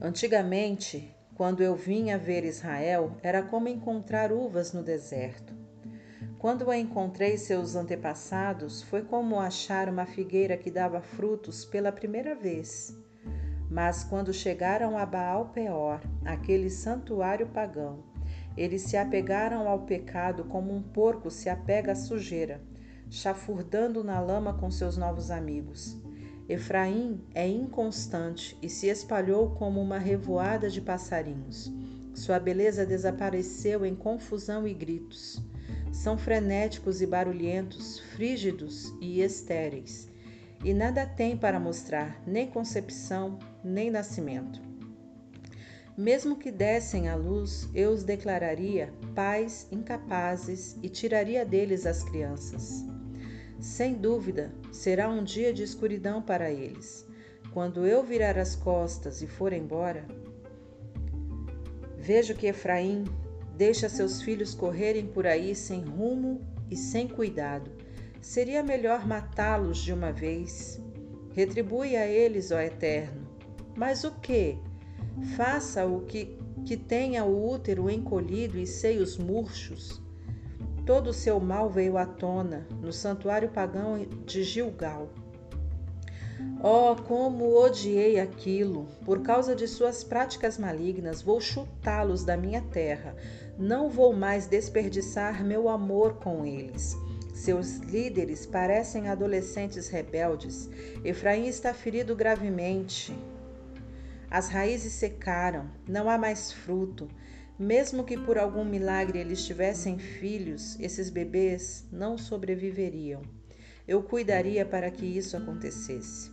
Antigamente, 0.00 1.14
quando 1.40 1.62
eu 1.62 1.74
vinha 1.74 2.18
ver 2.18 2.44
Israel, 2.44 3.16
era 3.22 3.42
como 3.42 3.66
encontrar 3.66 4.30
uvas 4.30 4.74
no 4.74 4.82
deserto. 4.82 5.54
Quando 6.38 6.70
encontrei 6.70 7.38
seus 7.38 7.74
antepassados, 7.74 8.82
foi 8.82 9.00
como 9.00 9.40
achar 9.40 9.88
uma 9.88 10.04
figueira 10.04 10.54
que 10.58 10.70
dava 10.70 11.00
frutos 11.00 11.64
pela 11.64 11.90
primeira 11.90 12.34
vez. 12.34 12.94
Mas 13.70 14.04
quando 14.04 14.34
chegaram 14.34 14.98
a 14.98 15.06
Baal 15.06 15.46
Peor, 15.46 16.02
aquele 16.26 16.68
santuário 16.68 17.46
pagão, 17.46 18.04
Eles 18.54 18.82
se 18.82 18.98
apegaram 18.98 19.66
ao 19.66 19.86
pecado 19.86 20.44
como 20.44 20.76
um 20.76 20.82
porco 20.82 21.30
se 21.30 21.48
apega 21.48 21.92
à 21.92 21.94
sujeira, 21.94 22.60
chafurdando 23.08 24.04
na 24.04 24.20
lama 24.20 24.52
com 24.58 24.70
seus 24.70 24.98
novos 24.98 25.30
amigos. 25.30 25.98
Efraim 26.50 27.20
é 27.32 27.46
inconstante 27.46 28.58
e 28.60 28.68
se 28.68 28.88
espalhou 28.88 29.50
como 29.50 29.80
uma 29.80 29.98
revoada 29.98 30.68
de 30.68 30.80
passarinhos. 30.80 31.72
Sua 32.12 32.40
beleza 32.40 32.84
desapareceu 32.84 33.86
em 33.86 33.94
confusão 33.94 34.66
e 34.66 34.74
gritos. 34.74 35.40
São 35.92 36.18
frenéticos 36.18 37.00
e 37.00 37.06
barulhentos, 37.06 38.00
frígidos 38.00 38.92
e 39.00 39.20
estéreis, 39.20 40.10
e 40.64 40.74
nada 40.74 41.06
têm 41.06 41.36
para 41.36 41.60
mostrar, 41.60 42.20
nem 42.26 42.48
concepção, 42.48 43.38
nem 43.62 43.88
nascimento. 43.88 44.60
Mesmo 45.96 46.34
que 46.34 46.50
dessem 46.50 47.08
à 47.08 47.14
luz, 47.14 47.68
eu 47.72 47.92
os 47.92 48.02
declararia 48.02 48.92
pais 49.14 49.68
incapazes 49.70 50.76
e 50.82 50.88
tiraria 50.88 51.44
deles 51.44 51.86
as 51.86 52.02
crianças. 52.02 52.84
Sem 53.60 53.94
dúvida, 53.94 54.50
será 54.72 55.10
um 55.10 55.22
dia 55.22 55.52
de 55.52 55.62
escuridão 55.62 56.22
para 56.22 56.50
eles. 56.50 57.06
Quando 57.52 57.86
eu 57.86 58.02
virar 58.02 58.38
as 58.38 58.56
costas 58.56 59.20
e 59.20 59.26
for 59.26 59.52
embora, 59.52 60.06
vejo 61.98 62.34
que 62.34 62.46
Efraim 62.46 63.04
deixa 63.58 63.86
seus 63.90 64.22
filhos 64.22 64.54
correrem 64.54 65.06
por 65.06 65.26
aí 65.26 65.54
sem 65.54 65.82
rumo 65.82 66.40
e 66.70 66.76
sem 66.76 67.06
cuidado. 67.06 67.70
Seria 68.22 68.62
melhor 68.62 69.06
matá-los 69.06 69.78
de 69.78 69.92
uma 69.92 70.10
vez. 70.10 70.80
Retribui 71.34 71.96
a 71.96 72.06
eles, 72.06 72.50
ó 72.50 72.60
Eterno. 72.60 73.28
Mas 73.76 74.04
o 74.04 74.12
que? 74.12 74.58
Faça 75.36 75.84
o 75.84 76.00
que, 76.06 76.38
que 76.64 76.78
tenha 76.78 77.24
o 77.24 77.50
útero 77.50 77.90
encolhido 77.90 78.58
e 78.58 78.66
seios 78.66 79.18
murchos 79.18 80.00
Todo 80.86 81.10
o 81.10 81.14
seu 81.14 81.38
mal 81.38 81.68
veio 81.68 81.96
à 81.96 82.06
tona 82.06 82.66
no 82.80 82.92
santuário 82.92 83.50
pagão 83.50 84.04
de 84.26 84.42
Gilgal. 84.42 85.08
Oh, 86.62 86.94
como 86.94 87.54
odiei 87.56 88.18
aquilo! 88.18 88.86
Por 89.04 89.22
causa 89.22 89.54
de 89.54 89.66
suas 89.68 90.02
práticas 90.04 90.58
malignas, 90.58 91.22
vou 91.22 91.40
chutá-los 91.40 92.24
da 92.24 92.36
minha 92.36 92.62
terra. 92.62 93.14
Não 93.58 93.88
vou 93.90 94.14
mais 94.14 94.46
desperdiçar 94.46 95.44
meu 95.44 95.68
amor 95.68 96.14
com 96.14 96.44
eles. 96.44 96.96
Seus 97.34 97.76
líderes 97.76 98.44
parecem 98.44 99.08
adolescentes 99.08 99.88
rebeldes. 99.88 100.68
Efraim 101.04 101.46
está 101.46 101.72
ferido 101.72 102.14
gravemente. 102.14 103.16
As 104.30 104.48
raízes 104.48 104.92
secaram, 104.92 105.70
não 105.88 106.08
há 106.08 106.18
mais 106.18 106.52
fruto. 106.52 107.08
Mesmo 107.60 108.04
que 108.04 108.16
por 108.16 108.38
algum 108.38 108.64
milagre 108.64 109.18
eles 109.18 109.44
tivessem 109.44 109.98
filhos, 109.98 110.80
esses 110.80 111.10
bebês 111.10 111.86
não 111.92 112.16
sobreviveriam. 112.16 113.20
Eu 113.86 114.02
cuidaria 114.02 114.64
para 114.64 114.90
que 114.90 115.04
isso 115.04 115.36
acontecesse. 115.36 116.30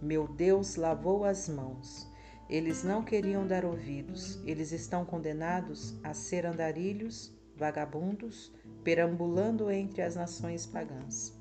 Meu 0.00 0.26
Deus 0.26 0.76
lavou 0.76 1.26
as 1.26 1.46
mãos. 1.46 2.08
Eles 2.48 2.82
não 2.82 3.04
queriam 3.04 3.46
dar 3.46 3.66
ouvidos. 3.66 4.40
Eles 4.46 4.72
estão 4.72 5.04
condenados 5.04 5.94
a 6.02 6.14
ser 6.14 6.46
andarilhos, 6.46 7.30
vagabundos, 7.54 8.50
perambulando 8.82 9.70
entre 9.70 10.00
as 10.00 10.16
nações 10.16 10.64
pagãs. 10.64 11.38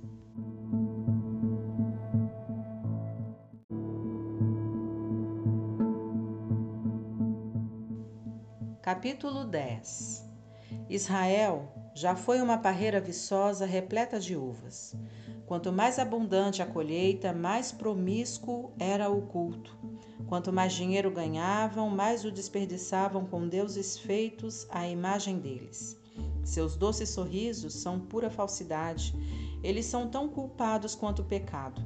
Capítulo 8.82 9.46
10 9.46 10.28
Israel 10.90 11.72
já 11.94 12.16
foi 12.16 12.42
uma 12.42 12.58
parreira 12.58 13.00
viçosa 13.00 13.64
repleta 13.64 14.20
de 14.20 14.36
uvas. 14.36 14.96
Quanto 15.46 15.72
mais 15.72 16.00
abundante 16.00 16.64
a 16.64 16.66
colheita, 16.66 17.32
mais 17.32 17.72
promíscuo 17.72 18.72
era 18.80 19.08
o 19.08 19.22
culto. 19.28 19.78
Quanto 20.28 20.52
mais 20.52 20.74
dinheiro 20.74 21.12
ganhavam, 21.12 21.92
mais 21.92 22.26
o 22.26 22.32
desperdiçavam 22.32 23.24
com 23.24 23.48
deuses 23.48 24.00
feitos 24.00 24.66
à 24.72 24.88
imagem 24.88 25.38
deles. 25.38 25.96
Seus 26.44 26.76
doces 26.76 27.10
sorrisos 27.10 27.76
são 27.76 28.00
pura 28.00 28.32
falsidade. 28.32 29.14
Eles 29.62 29.86
são 29.86 30.10
tão 30.10 30.28
culpados 30.28 30.96
quanto 30.96 31.22
o 31.22 31.26
pecado. 31.26 31.84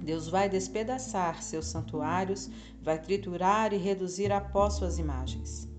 Deus 0.00 0.28
vai 0.28 0.48
despedaçar 0.48 1.42
seus 1.42 1.66
santuários, 1.66 2.48
vai 2.80 2.98
triturar 2.98 3.74
e 3.74 3.76
reduzir 3.76 4.32
a 4.32 4.40
pó 4.40 4.70
suas 4.70 4.98
imagens. 4.98 5.69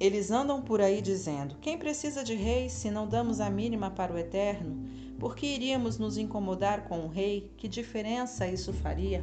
Eles 0.00 0.30
andam 0.30 0.62
por 0.62 0.80
aí 0.80 1.02
dizendo: 1.02 1.56
Quem 1.60 1.76
precisa 1.76 2.24
de 2.24 2.34
rei 2.34 2.70
se 2.70 2.90
não 2.90 3.06
damos 3.06 3.38
a 3.38 3.50
mínima 3.50 3.90
para 3.90 4.14
o 4.14 4.18
eterno? 4.18 4.88
Por 5.18 5.36
que 5.36 5.46
iríamos 5.46 5.98
nos 5.98 6.16
incomodar 6.16 6.84
com 6.84 7.00
o 7.00 7.08
rei? 7.08 7.52
Que 7.58 7.68
diferença 7.68 8.48
isso 8.48 8.72
faria? 8.72 9.22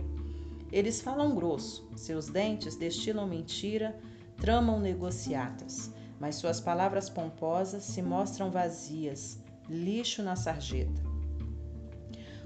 Eles 0.71 1.01
falam 1.01 1.33
grosso, 1.33 1.89
seus 1.95 2.27
dentes 2.27 2.75
destilam 2.75 3.25
mentira, 3.25 3.97
tramam 4.37 4.79
negociatas, 4.79 5.91
mas 6.19 6.35
suas 6.35 6.61
palavras 6.61 7.09
pomposas 7.09 7.83
se 7.83 8.03
mostram 8.03 8.51
vazias, 8.51 9.39
lixo 9.67 10.21
na 10.21 10.35
sarjeta. 10.35 11.01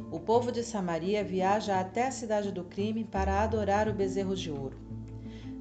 O 0.10 0.20
povo 0.22 0.54
de 0.54 0.64
Samaria 0.64 1.22
viaja 1.22 1.80
até 1.82 2.08
a 2.08 2.12
cidade 2.12 2.50
do 2.52 2.64
crime 2.64 3.04
para 3.04 3.44
adorar 3.44 3.90
o 3.90 3.94
bezerro 3.94 4.36
de 4.36 4.50
ouro. 4.50 4.78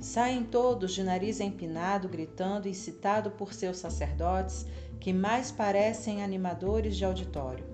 Saem 0.00 0.44
todos 0.44 0.94
de 0.94 1.02
nariz 1.02 1.40
empinado, 1.40 2.08
gritando, 2.08 2.66
incitado 2.66 3.30
por 3.32 3.52
seus 3.52 3.76
sacerdotes, 3.76 4.64
que 4.98 5.12
mais 5.12 5.52
parecem 5.52 6.22
animadores 6.22 6.96
de 6.96 7.04
auditório. 7.04 7.66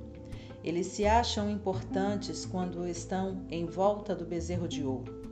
Eles 0.64 0.88
se 0.88 1.06
acham 1.06 1.48
importantes 1.48 2.44
quando 2.44 2.84
estão 2.88 3.46
em 3.48 3.64
volta 3.64 4.12
do 4.12 4.26
bezerro 4.26 4.66
de 4.66 4.84
ouro, 4.84 5.22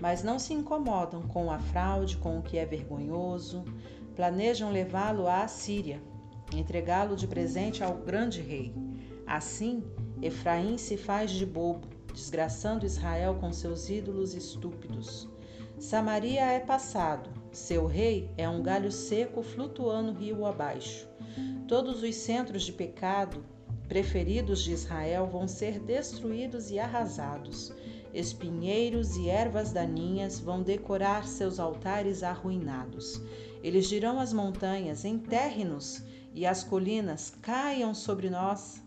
mas 0.00 0.22
não 0.22 0.38
se 0.38 0.54
incomodam 0.54 1.20
com 1.28 1.50
a 1.50 1.58
fraude, 1.58 2.16
com 2.16 2.38
o 2.38 2.42
que 2.42 2.56
é 2.56 2.64
vergonhoso. 2.64 3.62
Planejam 4.16 4.72
levá-lo 4.72 5.26
à 5.26 5.42
Assíria, 5.42 6.02
entregá-lo 6.54 7.14
de 7.14 7.26
presente 7.26 7.84
ao 7.84 7.98
grande 7.98 8.40
rei. 8.40 8.74
Assim, 9.26 9.84
Efraim 10.22 10.78
se 10.78 10.96
faz 10.96 11.30
de 11.30 11.44
bobo, 11.44 11.86
desgraçando 12.14 12.86
Israel 12.86 13.34
com 13.34 13.52
seus 13.52 13.90
ídolos 13.90 14.32
estúpidos. 14.32 15.28
Samaria 15.80 16.44
é 16.44 16.58
passado, 16.58 17.30
seu 17.52 17.86
rei 17.86 18.28
é 18.36 18.48
um 18.48 18.60
galho 18.60 18.90
seco 18.90 19.44
flutuando 19.44 20.12
rio 20.12 20.44
abaixo. 20.44 21.08
Todos 21.68 22.02
os 22.02 22.16
centros 22.16 22.64
de 22.64 22.72
pecado 22.72 23.44
preferidos 23.86 24.62
de 24.64 24.72
Israel 24.72 25.28
vão 25.28 25.46
ser 25.46 25.78
destruídos 25.78 26.72
e 26.72 26.80
arrasados. 26.80 27.72
Espinheiros 28.12 29.16
e 29.16 29.28
ervas 29.28 29.70
daninhas 29.70 30.40
vão 30.40 30.62
decorar 30.62 31.28
seus 31.28 31.60
altares 31.60 32.24
arruinados. 32.24 33.22
Eles 33.62 33.88
dirão 33.88 34.18
às 34.18 34.32
montanhas: 34.32 35.04
enterre-nos, 35.04 36.02
e 36.34 36.44
as 36.44 36.64
colinas 36.64 37.32
caiam 37.40 37.94
sobre 37.94 38.28
nós. 38.28 38.82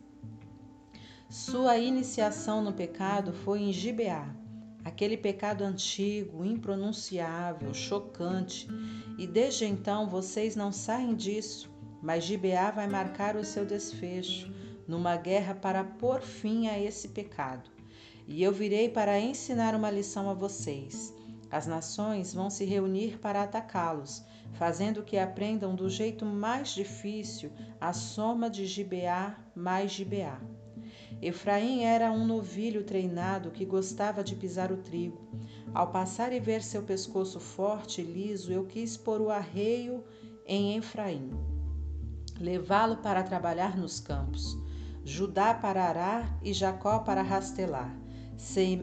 Sua 1.30 1.78
iniciação 1.78 2.62
no 2.62 2.74
pecado 2.74 3.32
foi 3.32 3.62
em 3.62 3.72
Gibeá, 3.72 4.41
aquele 4.84 5.18
pecado 5.18 5.64
antigo, 5.64 6.44
impronunciável, 6.44 7.74
chocante, 7.74 8.68
e 9.18 9.28
desde 9.28 9.66
então 9.66 10.10
vocês 10.10 10.56
não 10.56 10.72
saem 10.72 11.16
disso, 11.16 11.70
mas 12.02 12.24
Gibeá 12.24 12.72
vai 12.72 12.88
marcar 12.88 13.36
o 13.36 13.46
seu 13.46 13.66
desfecho 13.66 14.52
numa 14.88 15.16
guerra 15.16 15.54
para 15.54 15.84
pôr 15.84 16.22
fim 16.22 16.68
a 16.68 16.80
esse 16.80 17.10
pecado. 17.10 17.70
E 18.28 18.42
eu 18.42 18.52
virei 18.52 18.90
para 18.90 19.20
ensinar 19.20 19.76
uma 19.76 19.92
lição 19.92 20.30
a 20.30 20.34
vocês. 20.34 21.14
As 21.50 21.68
nações 21.68 22.34
vão 22.34 22.50
se 22.50 22.66
reunir 22.66 23.20
para 23.20 23.44
atacá-los, 23.44 24.24
fazendo 24.54 25.04
que 25.04 25.18
aprendam 25.18 25.76
do 25.76 25.90
jeito 25.90 26.26
mais 26.26 26.70
difícil 26.70 27.52
a 27.80 27.94
soma 27.94 28.50
de 28.50 28.66
Gibeá 28.66 29.36
mais 29.56 29.92
Gibeá. 29.92 30.40
Efraim 31.22 31.84
era 31.84 32.12
um 32.12 32.26
novilho 32.26 32.84
treinado 32.84 33.52
que 33.52 33.64
gostava 33.64 34.24
de 34.24 34.36
pisar 34.36 34.72
o 34.72 34.78
trigo. 34.78 35.22
Ao 35.72 35.92
passar 35.92 36.34
e 36.34 36.40
ver 36.40 36.64
seu 36.64 36.82
pescoço 36.82 37.40
forte 37.40 38.02
e 38.02 38.04
liso, 38.04 38.52
eu 38.52 38.66
quis 38.66 38.98
pôr 38.98 39.22
o 39.22 39.30
arreio 39.30 40.04
em 40.48 40.76
Efraim, 40.78 41.30
levá-lo 42.40 42.98
para 42.98 43.22
trabalhar 43.22 43.78
nos 43.78 44.00
campos. 44.00 44.58
Judá 45.06 45.54
para 45.54 45.84
arar 45.84 46.40
e 46.42 46.54
Jacó 46.54 47.00
para 47.00 47.22
rastelar. 47.22 47.96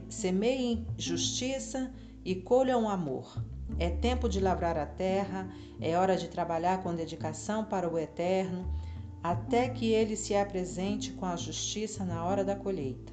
Semeiem 0.08 0.86
justiça 0.96 1.92
e 2.24 2.36
colham 2.36 2.88
amor. 2.88 3.42
É 3.78 3.90
tempo 3.90 4.28
de 4.28 4.40
lavrar 4.40 4.78
a 4.78 4.86
terra, 4.86 5.50
é 5.80 5.96
hora 5.98 6.16
de 6.16 6.28
trabalhar 6.28 6.82
com 6.82 6.94
dedicação 6.94 7.64
para 7.64 7.88
o 7.88 7.98
eterno 7.98 8.72
até 9.22 9.68
que 9.68 9.92
ele 9.92 10.16
se 10.16 10.34
apresente 10.34 11.12
com 11.12 11.26
a 11.26 11.36
justiça 11.36 12.04
na 12.04 12.24
hora 12.24 12.44
da 12.44 12.54
colheita. 12.54 13.12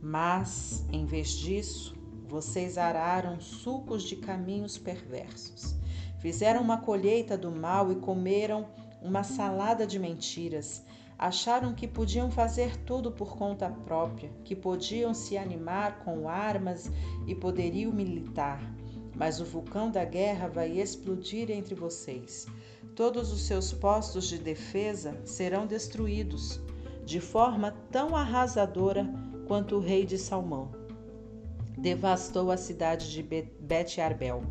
Mas, 0.00 0.84
em 0.92 1.04
vez 1.04 1.30
disso, 1.30 1.94
vocês 2.28 2.76
araram 2.76 3.40
sulcos 3.40 4.02
de 4.02 4.16
caminhos 4.16 4.76
perversos. 4.76 5.74
Fizeram 6.18 6.60
uma 6.60 6.78
colheita 6.78 7.38
do 7.38 7.50
mal 7.50 7.90
e 7.90 7.96
comeram 7.96 8.66
uma 9.00 9.22
salada 9.22 9.86
de 9.86 9.98
mentiras. 9.98 10.84
Acharam 11.18 11.74
que 11.74 11.88
podiam 11.88 12.30
fazer 12.30 12.76
tudo 12.84 13.10
por 13.10 13.36
conta 13.36 13.68
própria, 13.68 14.30
que 14.44 14.54
podiam 14.54 15.14
se 15.14 15.36
animar 15.36 16.00
com 16.04 16.28
armas 16.28 16.90
e 17.26 17.34
poderio 17.34 17.92
militar. 17.92 18.60
Mas 19.16 19.40
o 19.40 19.44
vulcão 19.44 19.90
da 19.90 20.04
guerra 20.04 20.48
vai 20.48 20.78
explodir 20.78 21.50
entre 21.50 21.74
vocês. 21.74 22.46
Todos 22.98 23.30
os 23.30 23.42
seus 23.42 23.72
postos 23.72 24.26
de 24.26 24.38
defesa 24.38 25.16
serão 25.24 25.68
destruídos, 25.68 26.60
de 27.06 27.20
forma 27.20 27.70
tão 27.92 28.16
arrasadora 28.16 29.08
quanto 29.46 29.76
o 29.76 29.80
rei 29.80 30.04
de 30.04 30.18
Salmão 30.18 30.72
devastou 31.78 32.50
a 32.50 32.56
cidade 32.56 33.12
de 33.12 33.22
Bet 33.22 34.00
Arbel, 34.00 34.42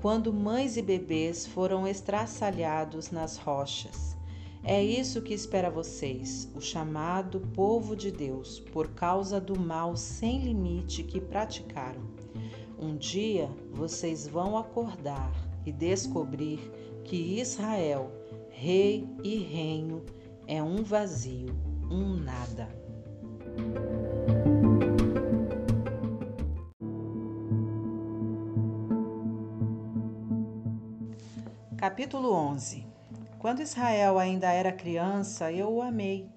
quando 0.00 0.32
mães 0.32 0.78
e 0.78 0.82
bebês 0.82 1.46
foram 1.46 1.86
estraçalhados 1.86 3.10
nas 3.10 3.36
rochas. 3.36 4.16
É 4.64 4.82
isso 4.82 5.20
que 5.20 5.34
espera 5.34 5.68
vocês, 5.68 6.50
o 6.54 6.62
chamado 6.62 7.40
povo 7.54 7.94
de 7.94 8.10
Deus, 8.10 8.58
por 8.58 8.88
causa 8.92 9.38
do 9.38 9.60
mal 9.60 9.98
sem 9.98 10.40
limite 10.40 11.02
que 11.02 11.20
praticaram. 11.20 12.00
Um 12.78 12.96
dia 12.96 13.50
vocês 13.70 14.26
vão 14.26 14.56
acordar 14.56 15.30
e 15.66 15.70
descobrir 15.70 16.79
que 17.10 17.40
Israel, 17.40 18.12
rei 18.50 19.04
e 19.24 19.38
reino, 19.38 20.06
é 20.46 20.62
um 20.62 20.84
vazio, 20.84 21.52
um 21.90 22.14
nada. 22.14 22.68
Capítulo 31.76 32.32
11 32.32 32.86
Quando 33.40 33.60
Israel 33.60 34.16
ainda 34.16 34.52
era 34.52 34.70
criança, 34.70 35.50
eu 35.50 35.68
o 35.68 35.82
amei, 35.82 36.28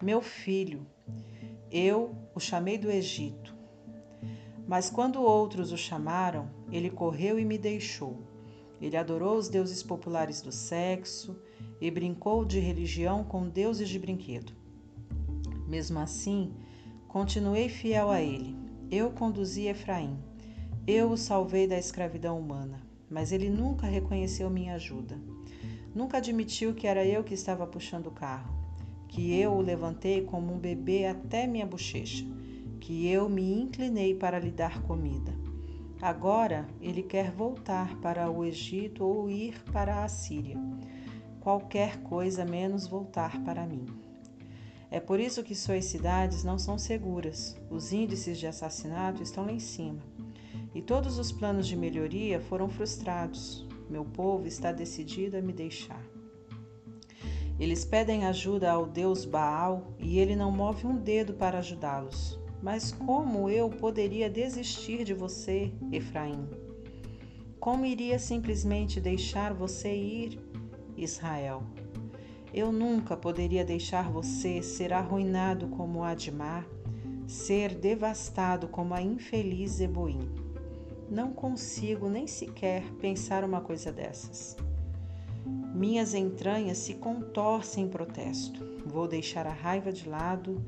meu 0.00 0.20
filho. 0.22 0.86
Eu 1.72 2.14
o 2.32 2.38
chamei 2.38 2.78
do 2.78 2.88
Egito. 2.88 3.52
Mas 4.64 4.88
quando 4.88 5.20
outros 5.20 5.72
o 5.72 5.76
chamaram, 5.76 6.48
ele 6.70 6.88
correu 6.88 7.36
e 7.36 7.44
me 7.44 7.58
deixou. 7.58 8.32
Ele 8.80 8.96
adorou 8.96 9.36
os 9.36 9.48
deuses 9.48 9.82
populares 9.82 10.40
do 10.40 10.52
sexo 10.52 11.36
e 11.80 11.90
brincou 11.90 12.44
de 12.44 12.58
religião 12.58 13.24
com 13.24 13.48
deuses 13.48 13.88
de 13.88 13.98
brinquedo. 13.98 14.52
Mesmo 15.66 15.98
assim, 15.98 16.52
continuei 17.08 17.68
fiel 17.68 18.10
a 18.10 18.20
ele. 18.20 18.56
Eu 18.90 19.10
conduzi 19.10 19.66
Efraim. 19.66 20.18
Eu 20.86 21.10
o 21.10 21.16
salvei 21.16 21.66
da 21.66 21.78
escravidão 21.78 22.38
humana 22.38 22.84
mas 23.14 23.30
ele 23.30 23.48
nunca 23.48 23.86
reconheceu 23.86 24.50
minha 24.50 24.74
ajuda. 24.74 25.16
Nunca 25.94 26.18
admitiu 26.18 26.74
que 26.74 26.86
era 26.86 27.06
eu 27.06 27.22
que 27.22 27.34
estava 27.34 27.64
puxando 27.64 28.08
o 28.08 28.10
carro, 28.10 28.52
que 29.06 29.38
eu 29.38 29.52
o 29.52 29.60
levantei 29.60 30.22
como 30.22 30.52
um 30.52 30.58
bebê 30.58 31.06
até 31.06 31.46
minha 31.46 31.64
bochecha, 31.64 32.24
que 32.80 33.06
eu 33.06 33.28
me 33.28 33.52
inclinei 33.52 34.16
para 34.16 34.40
lhe 34.40 34.50
dar 34.50 34.82
comida. 34.82 35.32
Agora 36.00 36.66
ele 36.80 37.02
quer 37.02 37.30
voltar 37.30 37.96
para 38.00 38.30
o 38.30 38.44
Egito 38.44 39.04
ou 39.04 39.30
ir 39.30 39.62
para 39.72 40.04
a 40.04 40.08
Síria. 40.08 40.56
Qualquer 41.40 42.02
coisa 42.02 42.44
menos 42.44 42.86
voltar 42.86 43.42
para 43.42 43.66
mim. 43.66 43.86
É 44.90 45.00
por 45.00 45.18
isso 45.18 45.42
que 45.42 45.54
suas 45.54 45.86
cidades 45.86 46.44
não 46.44 46.58
são 46.58 46.78
seguras. 46.78 47.56
Os 47.70 47.92
índices 47.92 48.38
de 48.38 48.46
assassinato 48.46 49.22
estão 49.22 49.44
lá 49.44 49.52
em 49.52 49.58
cima 49.58 50.00
e 50.74 50.82
todos 50.82 51.18
os 51.18 51.30
planos 51.30 51.66
de 51.66 51.76
melhoria 51.76 52.40
foram 52.40 52.68
frustrados. 52.68 53.66
Meu 53.88 54.04
povo 54.04 54.46
está 54.46 54.72
decidido 54.72 55.36
a 55.36 55.40
me 55.40 55.52
deixar. 55.52 56.02
Eles 57.58 57.84
pedem 57.84 58.26
ajuda 58.26 58.72
ao 58.72 58.84
Deus 58.84 59.24
Baal 59.24 59.94
e 59.98 60.18
ele 60.18 60.34
não 60.34 60.50
move 60.50 60.86
um 60.86 60.96
dedo 60.96 61.34
para 61.34 61.58
ajudá-los. 61.58 62.38
Mas 62.64 62.90
como 62.90 63.50
eu 63.50 63.68
poderia 63.68 64.30
desistir 64.30 65.04
de 65.04 65.12
você, 65.12 65.70
Efraim? 65.92 66.48
Como 67.60 67.84
iria 67.84 68.18
simplesmente 68.18 69.02
deixar 69.02 69.52
você 69.52 69.94
ir, 69.94 70.40
Israel? 70.96 71.62
Eu 72.54 72.72
nunca 72.72 73.18
poderia 73.18 73.66
deixar 73.66 74.10
você 74.10 74.62
ser 74.62 74.94
arruinado 74.94 75.68
como 75.68 76.02
Admar, 76.02 76.66
ser 77.26 77.74
devastado 77.74 78.66
como 78.66 78.94
a 78.94 79.02
infeliz 79.02 79.72
Zeboim. 79.72 80.26
Não 81.10 81.34
consigo 81.34 82.08
nem 82.08 82.26
sequer 82.26 82.82
pensar 82.94 83.44
uma 83.44 83.60
coisa 83.60 83.92
dessas. 83.92 84.56
Minhas 85.74 86.14
entranhas 86.14 86.78
se 86.78 86.94
contorcem 86.94 87.84
em 87.84 87.88
protesto. 87.90 88.64
Vou 88.86 89.06
deixar 89.06 89.46
a 89.46 89.52
raiva 89.52 89.92
de 89.92 90.08
lado 90.08 90.64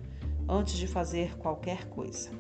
antes 0.49 0.77
de 0.77 0.87
fazer 0.87 1.37
qualquer 1.39 1.89
coisa. 1.89 2.31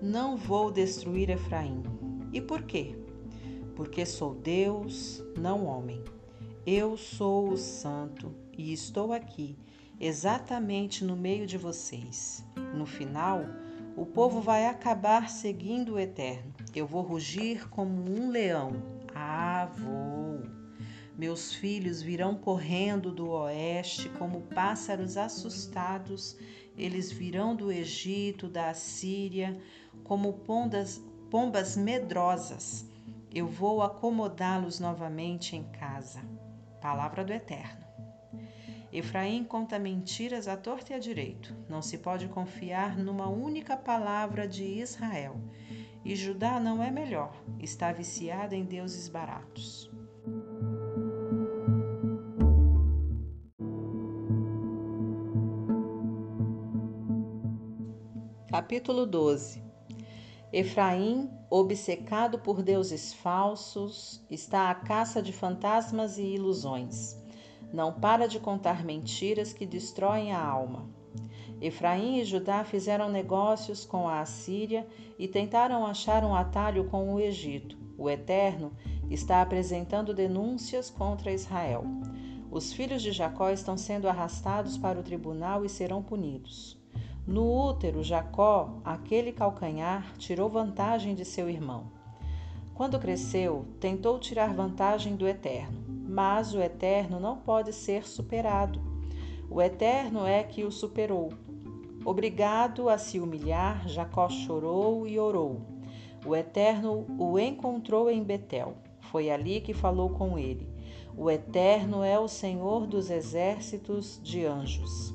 Não 0.00 0.36
vou 0.36 0.70
destruir 0.70 1.30
Efraim. 1.30 1.82
E 2.32 2.40
por 2.40 2.62
quê? 2.62 2.96
Porque 3.74 4.04
sou 4.06 4.34
Deus, 4.34 5.22
não 5.36 5.66
homem. 5.66 6.02
Eu 6.66 6.96
sou 6.96 7.50
o 7.50 7.56
Santo 7.56 8.34
e 8.56 8.72
estou 8.72 9.12
aqui, 9.12 9.56
exatamente 9.98 11.04
no 11.04 11.16
meio 11.16 11.46
de 11.46 11.56
vocês. 11.56 12.44
No 12.74 12.86
final, 12.86 13.44
o 13.96 14.04
povo 14.06 14.40
vai 14.40 14.66
acabar 14.66 15.30
seguindo 15.30 15.94
o 15.94 15.98
Eterno. 15.98 16.52
Eu 16.74 16.86
vou 16.86 17.02
rugir 17.02 17.68
como 17.68 18.10
um 18.10 18.30
leão. 18.30 18.72
Ah, 19.14 19.68
vou. 19.74 20.07
Meus 21.18 21.52
filhos 21.52 22.00
virão 22.00 22.36
correndo 22.36 23.10
do 23.10 23.30
oeste 23.30 24.08
como 24.10 24.42
pássaros 24.42 25.16
assustados. 25.16 26.38
Eles 26.76 27.10
virão 27.10 27.56
do 27.56 27.72
Egito, 27.72 28.46
da 28.46 28.70
Assíria, 28.70 29.60
como 30.04 30.32
pondas, 30.34 31.02
pombas 31.28 31.76
medrosas. 31.76 32.88
Eu 33.34 33.48
vou 33.48 33.82
acomodá-los 33.82 34.78
novamente 34.78 35.56
em 35.56 35.64
casa. 35.64 36.20
Palavra 36.80 37.24
do 37.24 37.32
Eterno. 37.32 37.84
Efraim 38.92 39.42
conta 39.42 39.76
mentiras 39.76 40.46
à 40.46 40.56
torta 40.56 40.92
e 40.92 40.94
à 40.94 41.00
direito. 41.00 41.52
Não 41.68 41.82
se 41.82 41.98
pode 41.98 42.28
confiar 42.28 42.96
numa 42.96 43.28
única 43.28 43.76
palavra 43.76 44.46
de 44.46 44.62
Israel. 44.62 45.34
E 46.04 46.14
Judá 46.14 46.60
não 46.60 46.80
é 46.80 46.92
melhor, 46.92 47.34
está 47.58 47.90
viciada 47.92 48.54
em 48.54 48.64
deuses 48.64 49.08
baratos. 49.08 49.90
Capítulo 58.58 59.06
12 59.06 59.62
Efraim, 60.52 61.30
obcecado 61.48 62.40
por 62.40 62.60
deuses 62.60 63.12
falsos, 63.14 64.20
está 64.28 64.68
à 64.68 64.74
caça 64.74 65.22
de 65.22 65.32
fantasmas 65.32 66.18
e 66.18 66.24
ilusões. 66.24 67.16
Não 67.72 67.92
para 67.92 68.26
de 68.26 68.40
contar 68.40 68.84
mentiras 68.84 69.52
que 69.52 69.64
destroem 69.64 70.32
a 70.32 70.44
alma. 70.44 70.90
Efraim 71.60 72.18
e 72.18 72.24
Judá 72.24 72.64
fizeram 72.64 73.08
negócios 73.08 73.84
com 73.84 74.08
a 74.08 74.22
Assíria 74.22 74.88
e 75.16 75.28
tentaram 75.28 75.86
achar 75.86 76.24
um 76.24 76.34
atalho 76.34 76.88
com 76.88 77.14
o 77.14 77.20
Egito. 77.20 77.78
O 77.96 78.10
Eterno 78.10 78.72
está 79.08 79.40
apresentando 79.40 80.12
denúncias 80.12 80.90
contra 80.90 81.32
Israel. 81.32 81.84
Os 82.50 82.72
filhos 82.72 83.02
de 83.02 83.12
Jacó 83.12 83.50
estão 83.50 83.76
sendo 83.76 84.08
arrastados 84.08 84.76
para 84.76 84.98
o 84.98 85.04
tribunal 85.04 85.64
e 85.64 85.68
serão 85.68 86.02
punidos. 86.02 86.77
No 87.28 87.68
útero, 87.68 88.02
Jacó, 88.02 88.80
aquele 88.84 89.30
calcanhar, 89.30 90.16
tirou 90.18 90.48
vantagem 90.48 91.14
de 91.14 91.24
seu 91.24 91.48
irmão. 91.48 91.84
Quando 92.74 92.98
cresceu, 92.98 93.64
tentou 93.78 94.18
tirar 94.18 94.52
vantagem 94.52 95.14
do 95.14 95.28
Eterno 95.28 95.88
mas 96.08 96.54
o 96.54 96.60
Eterno 96.60 97.20
não 97.20 97.36
pode 97.36 97.72
ser 97.72 98.08
superado. 98.08 98.80
O 99.50 99.60
Eterno 99.60 100.26
é 100.26 100.42
que 100.42 100.64
o 100.64 100.72
superou. 100.72 101.32
Obrigado 102.04 102.88
a 102.88 102.96
se 102.96 103.20
humilhar, 103.20 103.86
Jacó 103.86 104.30
chorou 104.30 105.06
e 105.06 105.18
orou. 105.18 105.60
O 106.24 106.34
Eterno 106.34 107.04
o 107.18 107.38
encontrou 107.38 108.10
em 108.10 108.22
Betel. 108.22 108.74
Foi 109.00 109.30
ali 109.30 109.60
que 109.60 109.74
falou 109.74 110.10
com 110.10 110.38
ele. 110.38 110.66
O 111.16 111.30
Eterno 111.30 112.02
é 112.02 112.18
o 112.18 112.28
Senhor 112.28 112.86
dos 112.86 113.10
exércitos 113.10 114.18
de 114.22 114.46
anjos. 114.46 115.14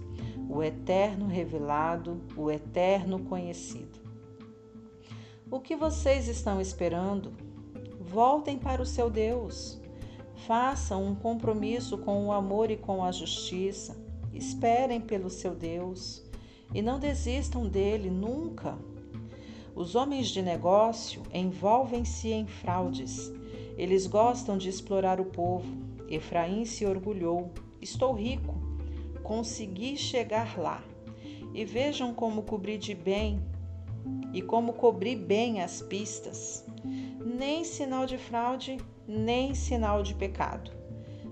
O 0.49 0.61
Eterno 0.61 1.27
revelado, 1.27 2.21
o 2.35 2.51
Eterno 2.51 3.19
conhecido. 3.19 3.99
O 5.49 5.59
que 5.59 5.75
vocês 5.75 6.27
estão 6.27 6.59
esperando? 6.59 7.33
Voltem 7.99 8.57
para 8.57 8.81
o 8.81 8.85
seu 8.85 9.09
Deus. 9.09 9.79
Façam 10.47 11.05
um 11.05 11.15
compromisso 11.15 11.97
com 11.97 12.25
o 12.25 12.31
amor 12.31 12.71
e 12.71 12.77
com 12.77 13.03
a 13.03 13.11
justiça. 13.11 13.95
Esperem 14.33 14.99
pelo 14.99 15.29
seu 15.29 15.55
Deus 15.55 16.23
e 16.73 16.81
não 16.81 16.99
desistam 16.99 17.67
dele 17.67 18.09
nunca. 18.09 18.77
Os 19.75 19.95
homens 19.95 20.27
de 20.27 20.41
negócio 20.41 21.23
envolvem-se 21.33 22.29
em 22.29 22.45
fraudes. 22.45 23.31
Eles 23.77 24.05
gostam 24.05 24.57
de 24.57 24.69
explorar 24.69 25.19
o 25.19 25.25
povo. 25.25 25.67
Efraim 26.07 26.65
se 26.65 26.85
orgulhou. 26.85 27.51
Estou 27.81 28.13
rico. 28.13 28.62
Consegui 29.23 29.97
chegar 29.97 30.59
lá. 30.59 30.83
E 31.53 31.65
vejam 31.65 32.13
como 32.13 32.43
cobri 32.43 32.77
de 32.77 32.93
bem 32.93 33.41
e 34.33 34.41
como 34.41 34.73
cobri 34.73 35.15
bem 35.15 35.61
as 35.61 35.81
pistas. 35.81 36.65
Nem 37.23 37.63
sinal 37.63 38.05
de 38.05 38.17
fraude, 38.17 38.77
nem 39.07 39.53
sinal 39.53 40.03
de 40.03 40.15
pecado. 40.15 40.71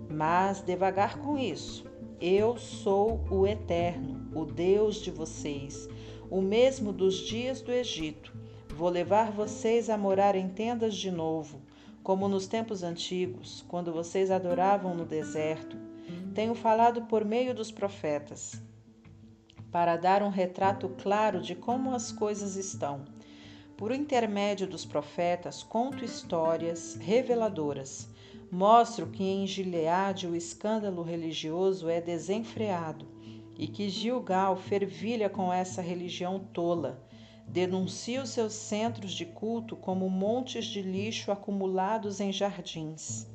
Mas 0.09 0.61
devagar 0.61 1.17
com 1.19 1.37
isso. 1.37 1.85
Eu 2.19 2.57
sou 2.57 3.25
o 3.31 3.47
Eterno, 3.47 4.29
o 4.35 4.45
Deus 4.45 4.97
de 4.97 5.09
vocês, 5.09 5.89
o 6.29 6.39
mesmo 6.39 6.93
dos 6.93 7.15
dias 7.15 7.61
do 7.61 7.71
Egito. 7.71 8.31
Vou 8.75 8.89
levar 8.89 9.31
vocês 9.31 9.89
a 9.89 9.97
morar 9.97 10.35
em 10.35 10.47
tendas 10.47 10.95
de 10.95 11.09
novo, 11.09 11.61
como 12.03 12.27
nos 12.27 12.45
tempos 12.45 12.83
antigos, 12.83 13.65
quando 13.67 13.91
vocês 13.91 14.29
adoravam 14.29 14.93
no 14.93 15.05
deserto. 15.05 15.90
Tenho 16.34 16.55
falado 16.55 17.03
por 17.03 17.25
meio 17.25 17.53
dos 17.53 17.71
profetas, 17.71 18.61
para 19.71 19.97
dar 19.97 20.23
um 20.23 20.29
retrato 20.29 20.89
claro 21.01 21.41
de 21.41 21.55
como 21.55 21.93
as 21.93 22.11
coisas 22.11 22.55
estão. 22.55 23.05
Por 23.77 23.91
intermédio 23.91 24.67
dos 24.67 24.86
profetas, 24.86 25.63
conto 25.63 26.05
histórias 26.05 26.95
reveladoras 26.95 28.07
Mostro 28.51 29.07
que 29.07 29.23
em 29.23 29.47
Gileade 29.47 30.27
o 30.27 30.36
escândalo 30.36 31.03
religioso 31.03 31.88
é 31.88 32.01
desenfreado 32.01 33.07
e 33.57 33.65
que 33.65 33.88
Gilgal 33.88 34.57
fervilha 34.57 35.29
com 35.29 35.53
essa 35.53 35.82
religião 35.82 36.38
tola. 36.38 37.01
Denuncia 37.47 38.21
os 38.21 38.29
seus 38.32 38.51
centros 38.51 39.13
de 39.13 39.25
culto 39.25 39.77
como 39.77 40.09
montes 40.09 40.65
de 40.65 40.82
lixo 40.82 41.32
acumulados 41.32 42.19
em 42.19 42.34
jardins. 42.34 43.25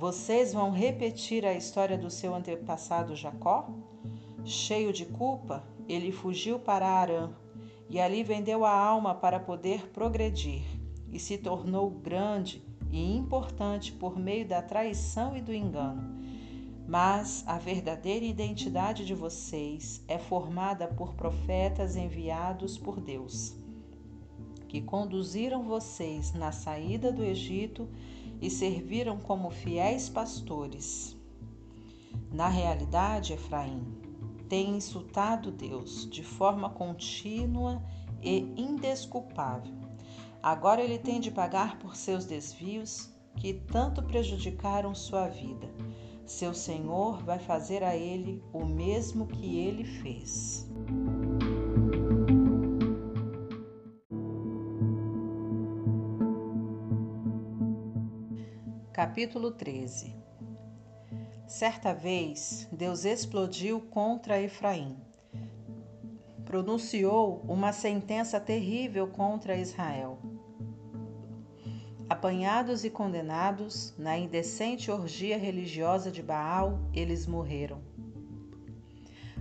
Vocês 0.00 0.54
vão 0.54 0.70
repetir 0.70 1.44
a 1.44 1.52
história 1.52 1.98
do 1.98 2.08
seu 2.08 2.34
antepassado 2.34 3.14
Jacó? 3.14 3.68
Cheio 4.42 4.94
de 4.94 5.04
culpa, 5.04 5.62
ele 5.86 6.10
fugiu 6.10 6.58
para 6.58 6.88
Arã 6.88 7.34
e 7.86 8.00
ali 8.00 8.22
vendeu 8.22 8.64
a 8.64 8.72
alma 8.74 9.14
para 9.14 9.38
poder 9.38 9.90
progredir 9.90 10.62
e 11.12 11.18
se 11.18 11.36
tornou 11.36 11.90
grande 11.90 12.64
e 12.90 13.14
importante 13.14 13.92
por 13.92 14.18
meio 14.18 14.48
da 14.48 14.62
traição 14.62 15.36
e 15.36 15.42
do 15.42 15.52
engano. 15.52 16.18
Mas 16.88 17.44
a 17.46 17.58
verdadeira 17.58 18.24
identidade 18.24 19.04
de 19.04 19.14
vocês 19.14 20.02
é 20.08 20.16
formada 20.16 20.88
por 20.88 21.12
profetas 21.12 21.94
enviados 21.94 22.78
por 22.78 22.98
Deus, 23.02 23.54
que 24.66 24.80
conduziram 24.80 25.62
vocês 25.62 26.32
na 26.32 26.52
saída 26.52 27.12
do 27.12 27.22
Egito 27.22 27.86
e 28.40 28.50
serviram 28.50 29.18
como 29.18 29.50
fiéis 29.50 30.08
pastores. 30.08 31.16
Na 32.32 32.48
realidade, 32.48 33.32
Efraim 33.32 33.84
tem 34.48 34.76
insultado 34.76 35.50
Deus 35.50 36.08
de 36.10 36.24
forma 36.24 36.70
contínua 36.70 37.82
e 38.22 38.38
indesculpável 38.56 39.90
Agora 40.42 40.82
ele 40.82 40.98
tem 40.98 41.20
de 41.20 41.30
pagar 41.30 41.78
por 41.78 41.94
seus 41.94 42.24
desvios 42.24 43.10
que 43.36 43.52
tanto 43.52 44.02
prejudicaram 44.02 44.94
sua 44.94 45.28
vida. 45.28 45.68
Seu 46.24 46.54
Senhor 46.54 47.22
vai 47.22 47.38
fazer 47.38 47.82
a 47.82 47.94
ele 47.94 48.42
o 48.52 48.64
mesmo 48.64 49.26
que 49.26 49.58
ele 49.58 49.84
fez. 49.84 50.66
Capítulo 59.00 59.50
13 59.50 60.14
Certa 61.46 61.94
vez, 61.94 62.68
Deus 62.70 63.06
explodiu 63.06 63.80
contra 63.80 64.38
Efraim. 64.42 64.94
Pronunciou 66.44 67.42
uma 67.48 67.72
sentença 67.72 68.38
terrível 68.38 69.08
contra 69.08 69.56
Israel 69.56 70.18
Apanhados 72.10 72.84
e 72.84 72.90
condenados 72.90 73.94
na 73.96 74.18
indecente 74.18 74.90
orgia 74.90 75.38
religiosa 75.38 76.10
de 76.10 76.22
Baal, 76.22 76.78
eles 76.92 77.26
morreram. 77.26 77.80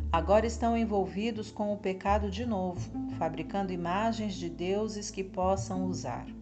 Agora 0.09 0.47
estão 0.47 0.77
envolvidos 0.77 1.51
com 1.51 1.73
o 1.73 1.77
pecado 1.77 2.31
de 2.31 2.45
novo, 2.45 2.89
fabricando 3.17 3.73
imagens 3.73 4.35
de 4.35 4.49
deuses 4.49 5.11
que 5.11 5.21
possam 5.21 5.83
usar. 5.83 6.38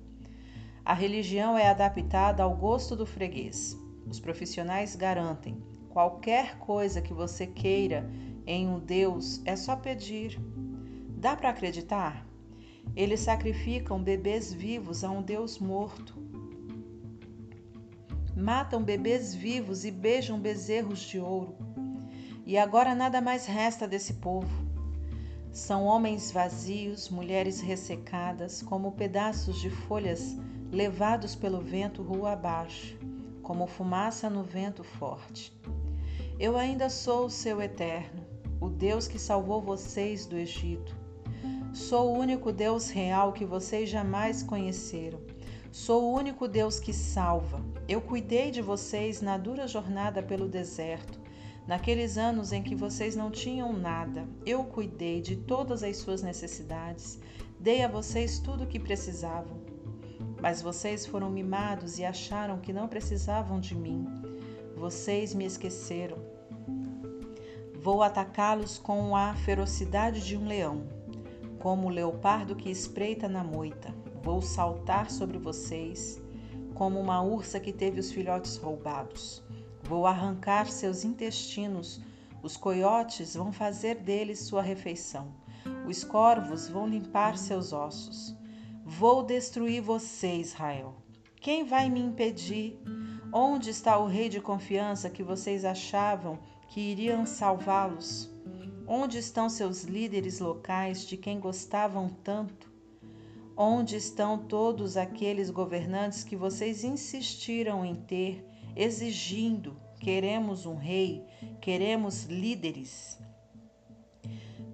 A 0.87 0.93
religião 0.93 1.57
é 1.57 1.67
adaptada 1.67 2.43
ao 2.43 2.55
gosto 2.55 2.95
do 2.95 3.05
freguês. 3.05 3.77
Os 4.09 4.21
profissionais 4.21 4.95
garantem: 4.95 5.61
qualquer 5.89 6.57
coisa 6.59 7.01
que 7.01 7.13
você 7.13 7.45
queira 7.45 8.09
em 8.45 8.69
um 8.69 8.79
Deus 8.79 9.41
é 9.43 9.57
só 9.57 9.75
pedir. 9.75 10.39
Dá 11.09 11.35
para 11.35 11.49
acreditar? 11.49 12.25
Eles 12.95 13.19
sacrificam 13.19 14.01
bebês 14.01 14.53
vivos 14.53 15.03
a 15.03 15.11
um 15.11 15.21
Deus 15.21 15.59
morto. 15.59 16.17
Matam 18.33 18.81
bebês 18.81 19.35
vivos 19.35 19.83
e 19.83 19.91
beijam 19.91 20.39
bezerros 20.39 21.01
de 21.01 21.19
ouro. 21.19 21.57
E 22.45 22.57
agora 22.57 22.95
nada 22.95 23.19
mais 23.19 23.45
resta 23.45 23.85
desse 23.85 24.13
povo. 24.13 24.65
São 25.51 25.83
homens 25.83 26.31
vazios, 26.31 27.09
mulheres 27.09 27.59
ressecadas, 27.59 28.61
como 28.61 28.93
pedaços 28.93 29.59
de 29.59 29.69
folhas 29.69 30.37
levados 30.71 31.35
pelo 31.35 31.61
vento 31.61 32.03
rua 32.03 32.33
abaixo, 32.33 32.97
como 33.41 33.67
fumaça 33.67 34.29
no 34.29 34.43
vento 34.43 34.83
forte. 34.83 35.53
Eu 36.37 36.57
ainda 36.57 36.89
sou 36.89 37.25
o 37.25 37.29
seu 37.29 37.61
eterno, 37.61 38.25
o 38.59 38.69
Deus 38.69 39.07
que 39.07 39.17
salvou 39.17 39.61
vocês 39.61 40.25
do 40.25 40.37
Egito. 40.37 40.95
Sou 41.73 42.09
o 42.09 42.17
único 42.17 42.51
Deus 42.51 42.89
real 42.89 43.31
que 43.31 43.45
vocês 43.45 43.89
jamais 43.89 44.43
conheceram. 44.43 45.19
Sou 45.71 46.03
o 46.03 46.13
único 46.13 46.47
Deus 46.47 46.79
que 46.79 46.91
salva. 46.91 47.61
Eu 47.87 48.01
cuidei 48.01 48.51
de 48.51 48.61
vocês 48.61 49.21
na 49.21 49.37
dura 49.37 49.67
jornada 49.67 50.21
pelo 50.21 50.47
deserto. 50.47 51.19
Naqueles 51.67 52.17
anos 52.17 52.51
em 52.51 52.63
que 52.63 52.75
vocês 52.75 53.15
não 53.15 53.29
tinham 53.29 53.73
nada, 53.73 54.27
eu 54.45 54.63
cuidei 54.63 55.21
de 55.21 55.35
todas 55.35 55.83
as 55.83 55.97
suas 55.97 56.21
necessidades. 56.21 57.19
Dei 57.59 57.83
a 57.83 57.87
vocês 57.87 58.39
tudo 58.39 58.63
o 58.63 58.67
que 58.67 58.79
precisavam. 58.79 59.66
Mas 60.41 60.61
vocês 60.61 61.05
foram 61.05 61.29
mimados 61.29 61.99
e 61.99 62.05
acharam 62.05 62.59
que 62.59 62.73
não 62.73 62.87
precisavam 62.87 63.59
de 63.59 63.75
mim. 63.75 64.07
Vocês 64.75 65.33
me 65.33 65.45
esqueceram. 65.45 66.17
Vou 67.81 68.03
atacá-los 68.03 68.77
com 68.77 69.15
a 69.15 69.35
ferocidade 69.35 70.25
de 70.25 70.37
um 70.37 70.47
leão 70.47 70.97
como 71.59 71.87
o 71.87 71.89
leopardo 71.89 72.55
que 72.55 72.69
espreita 72.69 73.27
na 73.27 73.43
moita. 73.43 73.93
Vou 74.23 74.41
saltar 74.41 75.11
sobre 75.11 75.37
vocês, 75.37 76.17
como 76.73 76.97
uma 76.97 77.21
ursa 77.21 77.59
que 77.59 77.73
teve 77.73 77.99
os 77.99 78.09
filhotes 78.09 78.55
roubados. 78.55 79.43
Vou 79.83 80.05
arrancar 80.05 80.67
seus 80.67 81.03
intestinos, 81.03 81.99
os 82.41 82.55
coiotes 82.55 83.35
vão 83.35 83.51
fazer 83.51 83.95
deles 83.95 84.39
sua 84.39 84.61
refeição, 84.61 85.27
os 85.85 86.05
corvos 86.05 86.69
vão 86.69 86.87
limpar 86.87 87.37
seus 87.37 87.73
ossos. 87.73 88.33
Vou 88.89 89.21
destruir 89.21 89.81
você, 89.81 90.37
Israel. 90.37 90.95
Quem 91.41 91.65
vai 91.65 91.89
me 91.89 91.99
impedir? 91.99 92.79
Onde 93.33 93.69
está 93.69 93.99
o 93.99 94.07
rei 94.07 94.29
de 94.29 94.39
confiança 94.39 95.09
que 95.09 95.21
vocês 95.21 95.65
achavam 95.65 96.39
que 96.69 96.79
iriam 96.79 97.25
salvá-los? 97.25 98.31
Onde 98.87 99.17
estão 99.17 99.49
seus 99.49 99.83
líderes 99.83 100.39
locais 100.39 101.05
de 101.05 101.17
quem 101.17 101.37
gostavam 101.37 102.07
tanto? 102.23 102.71
Onde 103.57 103.97
estão 103.97 104.37
todos 104.37 104.95
aqueles 104.95 105.49
governantes 105.49 106.23
que 106.23 106.37
vocês 106.37 106.85
insistiram 106.85 107.83
em 107.83 107.93
ter, 107.93 108.47
exigindo: 108.73 109.75
queremos 109.99 110.65
um 110.65 110.75
rei, 110.75 111.25
queremos 111.59 112.23
líderes? 112.23 113.19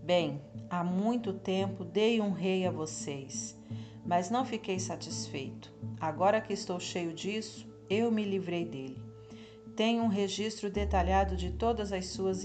Bem, 0.03 0.39
há 0.69 0.83
muito 0.83 1.33
tempo 1.33 1.83
dei 1.83 2.21
um 2.21 2.31
rei 2.31 2.67
a 2.67 2.71
vocês, 2.71 3.57
mas 4.05 4.29
não 4.29 4.45
fiquei 4.45 4.79
satisfeito. 4.79 5.73
Agora 5.99 6.41
que 6.41 6.53
estou 6.53 6.79
cheio 6.79 7.13
disso, 7.13 7.67
eu 7.89 8.11
me 8.11 8.23
livrei 8.23 8.65
dele 8.65 9.13
tem 9.75 9.99
um 9.99 10.07
registro 10.07 10.69
detalhado 10.69 11.35
de 11.35 11.51
todas 11.51 11.91
as 11.91 12.07
suas 12.07 12.43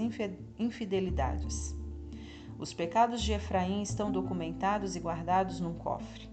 infidelidades. 0.59 1.77
Os 2.59 2.73
pecados 2.73 3.23
de 3.23 3.33
Efraim 3.33 3.83
estão 3.83 4.11
documentados 4.11 4.97
e 4.97 5.01
guardados 5.01 5.61
num 5.61 5.75
cofre. 5.75 6.29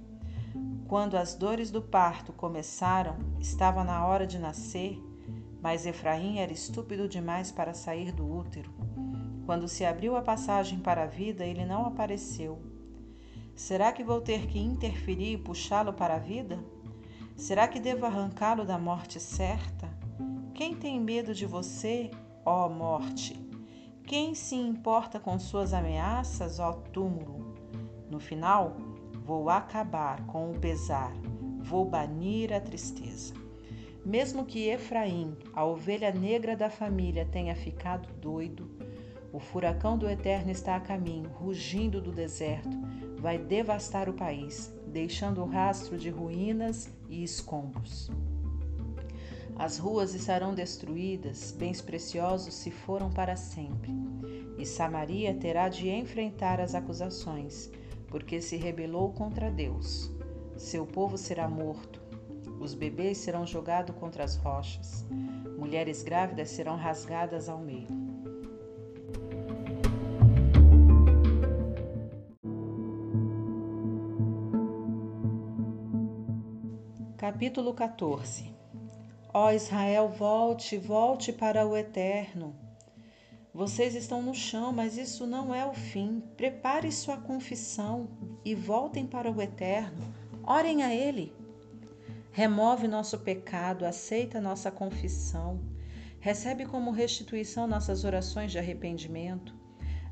Quando 0.88 1.18
as 1.18 1.36
dores 1.36 1.70
do 1.70 1.82
parto 1.82 2.32
começaram, 2.32 3.18
estava 3.40 3.84
na 3.84 4.06
hora 4.06 4.26
de 4.26 4.40
nascer, 4.40 5.00
mas 5.62 5.86
Efraim 5.86 6.40
era 6.40 6.54
estúpido 6.54 7.10
demais 7.10 7.52
para 7.52 7.74
sair 7.74 8.12
do 8.12 8.32
útero. 8.32 8.74
Quando 9.46 9.68
se 9.68 9.84
abriu 9.84 10.16
a 10.16 10.22
passagem 10.22 10.80
para 10.80 11.04
a 11.04 11.08
vida, 11.08 11.46
ele 11.46 11.66
não 11.66 11.86
apareceu. 11.86 12.60
Será 13.56 13.94
que 13.94 14.04
vou 14.04 14.20
ter 14.20 14.48
que 14.48 14.60
interferir 14.60 15.32
e 15.32 15.38
puxá-lo 15.38 15.94
para 15.94 16.16
a 16.16 16.20
vida? 16.20 16.60
Será 17.38 17.70
que 17.70 17.80
devo 17.80 18.06
arrancá-lo 18.06 18.66
da 18.66 18.78
morte 18.78 19.18
certa? 19.18 19.90
Quem 20.54 20.76
tem 20.76 21.00
medo 21.00 21.34
de 21.34 21.46
você, 21.46 22.12
ó 22.46 22.68
morte? 22.68 23.40
Quem 24.06 24.36
se 24.36 24.56
importa 24.56 25.22
com 25.22 25.40
suas 25.40 25.74
ameaças, 25.74 26.60
ó 26.60 26.74
túmulo? 26.74 27.56
No 28.10 28.20
final, 28.20 28.76
vou 29.24 29.50
acabar 29.50 30.26
com 30.28 30.52
o 30.52 30.60
pesar, 30.60 31.14
vou 31.60 31.86
banir 31.86 32.54
a 32.54 32.60
tristeza. 32.60 33.34
Mesmo 34.06 34.46
que 34.46 34.68
Efraim, 34.68 35.36
a 35.54 35.66
ovelha 35.66 36.12
negra 36.12 36.58
da 36.58 36.70
família, 36.70 37.26
tenha 37.26 37.56
ficado 37.56 38.14
doido, 38.20 38.70
o 39.34 39.40
furacão 39.40 39.98
do 39.98 40.10
Eterno 40.10 40.52
está 40.52 40.76
a 40.76 40.80
caminho, 40.80 41.30
rugindo 41.30 42.00
do 42.00 42.12
deserto, 42.12 42.70
vai 43.26 43.40
devastar 43.40 44.08
o 44.08 44.14
país, 44.14 44.72
deixando 44.86 45.44
rastro 45.46 45.98
de 45.98 46.12
ruínas 46.12 46.88
e 47.10 47.24
escombros. 47.24 48.12
As 49.56 49.80
ruas 49.80 50.14
estarão 50.14 50.54
destruídas, 50.54 51.52
bens 51.52 51.82
preciosos 51.82 52.54
se 52.54 52.70
foram 52.70 53.10
para 53.10 53.36
sempre. 53.36 53.92
E 54.60 54.64
Samaria 54.64 55.34
terá 55.34 55.70
de 55.70 55.90
enfrentar 55.90 56.62
as 56.62 56.76
acusações, 56.76 57.72
porque 58.10 58.40
se 58.40 58.58
rebelou 58.58 59.12
contra 59.12 59.50
Deus. 59.50 60.12
Seu 60.56 60.86
povo 60.86 61.18
será 61.18 61.50
morto. 61.50 62.00
Os 62.60 62.76
bebês 62.76 63.18
serão 63.18 63.44
jogados 63.44 63.96
contra 63.96 64.24
as 64.24 64.36
rochas. 64.36 65.04
Mulheres 65.58 66.04
grávidas 66.04 66.52
serão 66.52 66.76
rasgadas 66.76 67.50
ao 67.50 67.58
meio. 67.58 68.05
Capítulo 77.26 77.74
14 77.74 78.54
Ó 79.34 79.50
Israel, 79.50 80.10
volte, 80.10 80.78
volte 80.78 81.34
para 81.34 81.66
o 81.66 81.76
eterno. 81.76 82.56
Vocês 83.52 83.96
estão 83.96 84.22
no 84.22 84.36
chão, 84.36 84.72
mas 84.72 84.96
isso 84.96 85.26
não 85.26 85.52
é 85.52 85.66
o 85.66 85.74
fim. 85.74 86.22
Prepare 86.38 86.92
sua 86.92 87.18
confissão 87.18 88.08
e 88.46 88.54
voltem 88.54 89.08
para 89.08 89.32
o 89.32 89.42
eterno. 89.42 90.14
Orem 90.44 90.84
a 90.84 90.94
Ele. 90.94 91.34
Remove 92.32 92.88
nosso 92.88 93.18
pecado, 93.18 93.88
aceita 93.88 94.40
nossa 94.40 94.70
confissão. 94.70 95.60
Recebe 96.20 96.64
como 96.68 96.92
restituição 96.92 97.66
nossas 97.66 98.04
orações 98.04 98.52
de 98.52 98.60
arrependimento. 98.60 99.52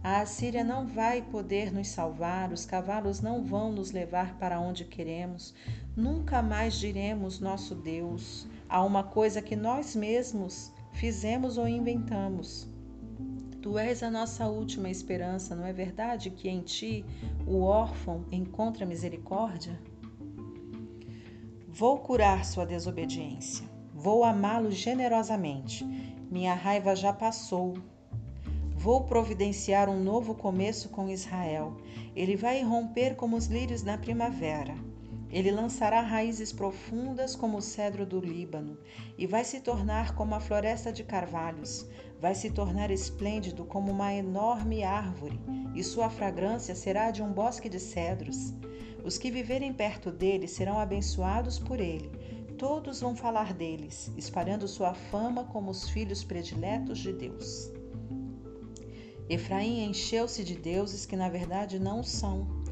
A 0.04 0.20
Assíria 0.20 0.66
não 0.66 0.86
vai 0.86 1.22
poder 1.22 1.72
nos 1.72 1.88
salvar, 1.88 2.52
os 2.52 2.66
cavalos 2.66 3.22
não 3.22 3.42
vão 3.42 3.72
nos 3.72 3.92
levar 3.92 4.38
para 4.38 4.60
onde 4.60 4.84
queremos. 4.84 5.54
Nunca 5.96 6.42
mais 6.42 6.74
diremos 6.74 7.40
nosso 7.40 7.74
Deus 7.74 8.46
a 8.68 8.84
uma 8.84 9.02
coisa 9.02 9.42
que 9.42 9.56
nós 9.56 9.96
mesmos 9.96 10.74
fizemos 10.92 11.58
ou 11.58 11.70
inventamos. 11.70 12.68
Tu 13.62 13.78
és 13.80 14.04
a 14.04 14.12
nossa 14.12 14.46
última 14.46 14.90
esperança, 14.90 15.56
não 15.56 15.66
é 15.66 15.72
verdade 15.72 16.30
que 16.30 16.50
em 16.50 16.62
ti 16.62 17.06
o 17.48 17.62
órfão 17.62 18.26
encontra 18.30 18.86
misericórdia? 18.86 19.80
Vou 21.70 22.00
curar 22.00 22.44
sua 22.44 22.66
desobediência, 22.66 23.66
vou 23.94 24.26
amá-lo 24.26 24.70
generosamente. 24.70 25.86
Minha 26.30 26.54
raiva 26.54 26.94
já 26.94 27.14
passou. 27.14 27.76
Vou 28.84 29.06
providenciar 29.06 29.90
um 29.90 30.04
novo 30.04 30.36
começo 30.36 30.90
com 30.90 31.10
Israel. 31.10 31.78
Ele 32.14 32.36
vai 32.36 32.62
romper 32.62 33.16
como 33.16 33.38
os 33.38 33.46
lírios 33.46 33.82
na 33.82 33.98
primavera. 33.98 34.76
Ele 35.32 35.52
lançará 35.52 36.02
raízes 36.02 36.52
profundas 36.52 37.34
como 37.34 37.60
o 37.60 37.62
cedro 37.62 38.06
do 38.06 38.20
Líbano 38.20 38.78
e 39.18 39.26
vai 39.26 39.46
se 39.46 39.62
tornar 39.62 40.14
como 40.16 40.36
a 40.36 40.42
floresta 40.42 40.92
de 40.92 41.02
carvalhos. 41.02 41.88
Vai 42.20 42.36
se 42.36 42.50
tornar 42.52 42.92
esplêndido 42.92 43.64
como 43.64 43.90
uma 43.90 44.14
enorme 44.14 44.84
árvore, 44.84 45.40
e 45.74 45.82
sua 45.82 46.10
fragrância 46.10 46.76
será 46.76 47.10
de 47.10 47.24
um 47.24 47.32
bosque 47.32 47.70
de 47.70 47.80
cedros. 47.80 48.54
Os 49.02 49.18
que 49.18 49.32
viverem 49.32 49.72
perto 49.72 50.12
dele 50.12 50.46
serão 50.46 50.78
abençoados 50.78 51.58
por 51.58 51.80
ele. 51.80 52.12
Todos 52.58 53.00
vão 53.00 53.16
falar 53.16 53.54
deles, 53.54 54.12
espalhando 54.18 54.68
sua 54.68 54.94
fama 54.94 55.46
como 55.46 55.72
os 55.72 55.88
filhos 55.88 56.22
prediletos 56.22 57.00
de 57.00 57.14
Deus. 57.14 57.73
Efraim 59.30 59.86
encheu-se 59.86 60.44
de 60.44 60.56
deuses 60.56 61.06
que 61.06 61.16
na 61.16 61.30
verdade 61.30 61.80
não 61.80 62.04
são 62.04 62.64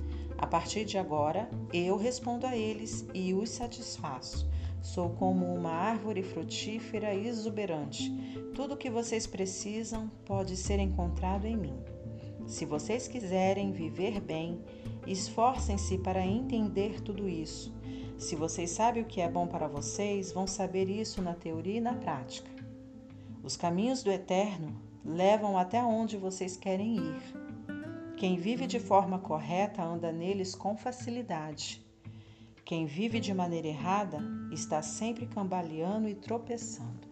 a 0.41 0.47
partir 0.47 0.85
de 0.85 0.97
agora, 0.97 1.47
eu 1.71 1.95
respondo 1.97 2.47
a 2.47 2.57
eles 2.57 3.05
e 3.13 3.31
os 3.31 3.51
satisfaço. 3.51 4.49
Sou 4.81 5.11
como 5.11 5.45
uma 5.45 5.69
árvore 5.69 6.23
frutífera 6.23 7.13
e 7.13 7.27
exuberante. 7.27 8.11
Tudo 8.55 8.73
o 8.73 8.77
que 8.77 8.89
vocês 8.89 9.27
precisam 9.27 10.09
pode 10.25 10.57
ser 10.57 10.79
encontrado 10.79 11.45
em 11.45 11.55
mim. 11.55 11.75
Se 12.47 12.65
vocês 12.65 13.07
quiserem 13.07 13.71
viver 13.71 14.19
bem, 14.19 14.59
esforcem-se 15.05 15.99
para 15.99 16.25
entender 16.25 17.01
tudo 17.01 17.29
isso. 17.29 17.71
Se 18.17 18.35
vocês 18.35 18.71
sabem 18.71 19.03
o 19.03 19.05
que 19.07 19.21
é 19.21 19.29
bom 19.29 19.45
para 19.45 19.67
vocês, 19.67 20.31
vão 20.31 20.47
saber 20.47 20.89
isso 20.89 21.21
na 21.21 21.35
teoria 21.35 21.77
e 21.77 21.81
na 21.81 21.93
prática. 21.93 22.49
Os 23.43 23.55
caminhos 23.55 24.01
do 24.01 24.11
Eterno 24.11 24.75
levam 25.03 25.57
até 25.57 25.83
onde 25.83 26.17
vocês 26.17 26.55
querem 26.55 26.97
ir. 26.97 27.21
Quem 28.17 28.37
vive 28.37 28.67
de 28.67 28.79
forma 28.79 29.19
correta 29.19 29.83
anda 29.83 30.11
neles 30.11 30.53
com 30.53 30.77
facilidade. 30.77 31.83
Quem 32.63 32.85
vive 32.85 33.19
de 33.19 33.33
maneira 33.33 33.67
errada 33.67 34.19
está 34.51 34.81
sempre 34.81 35.25
cambaleando 35.25 36.07
e 36.07 36.15
tropeçando. 36.15 37.09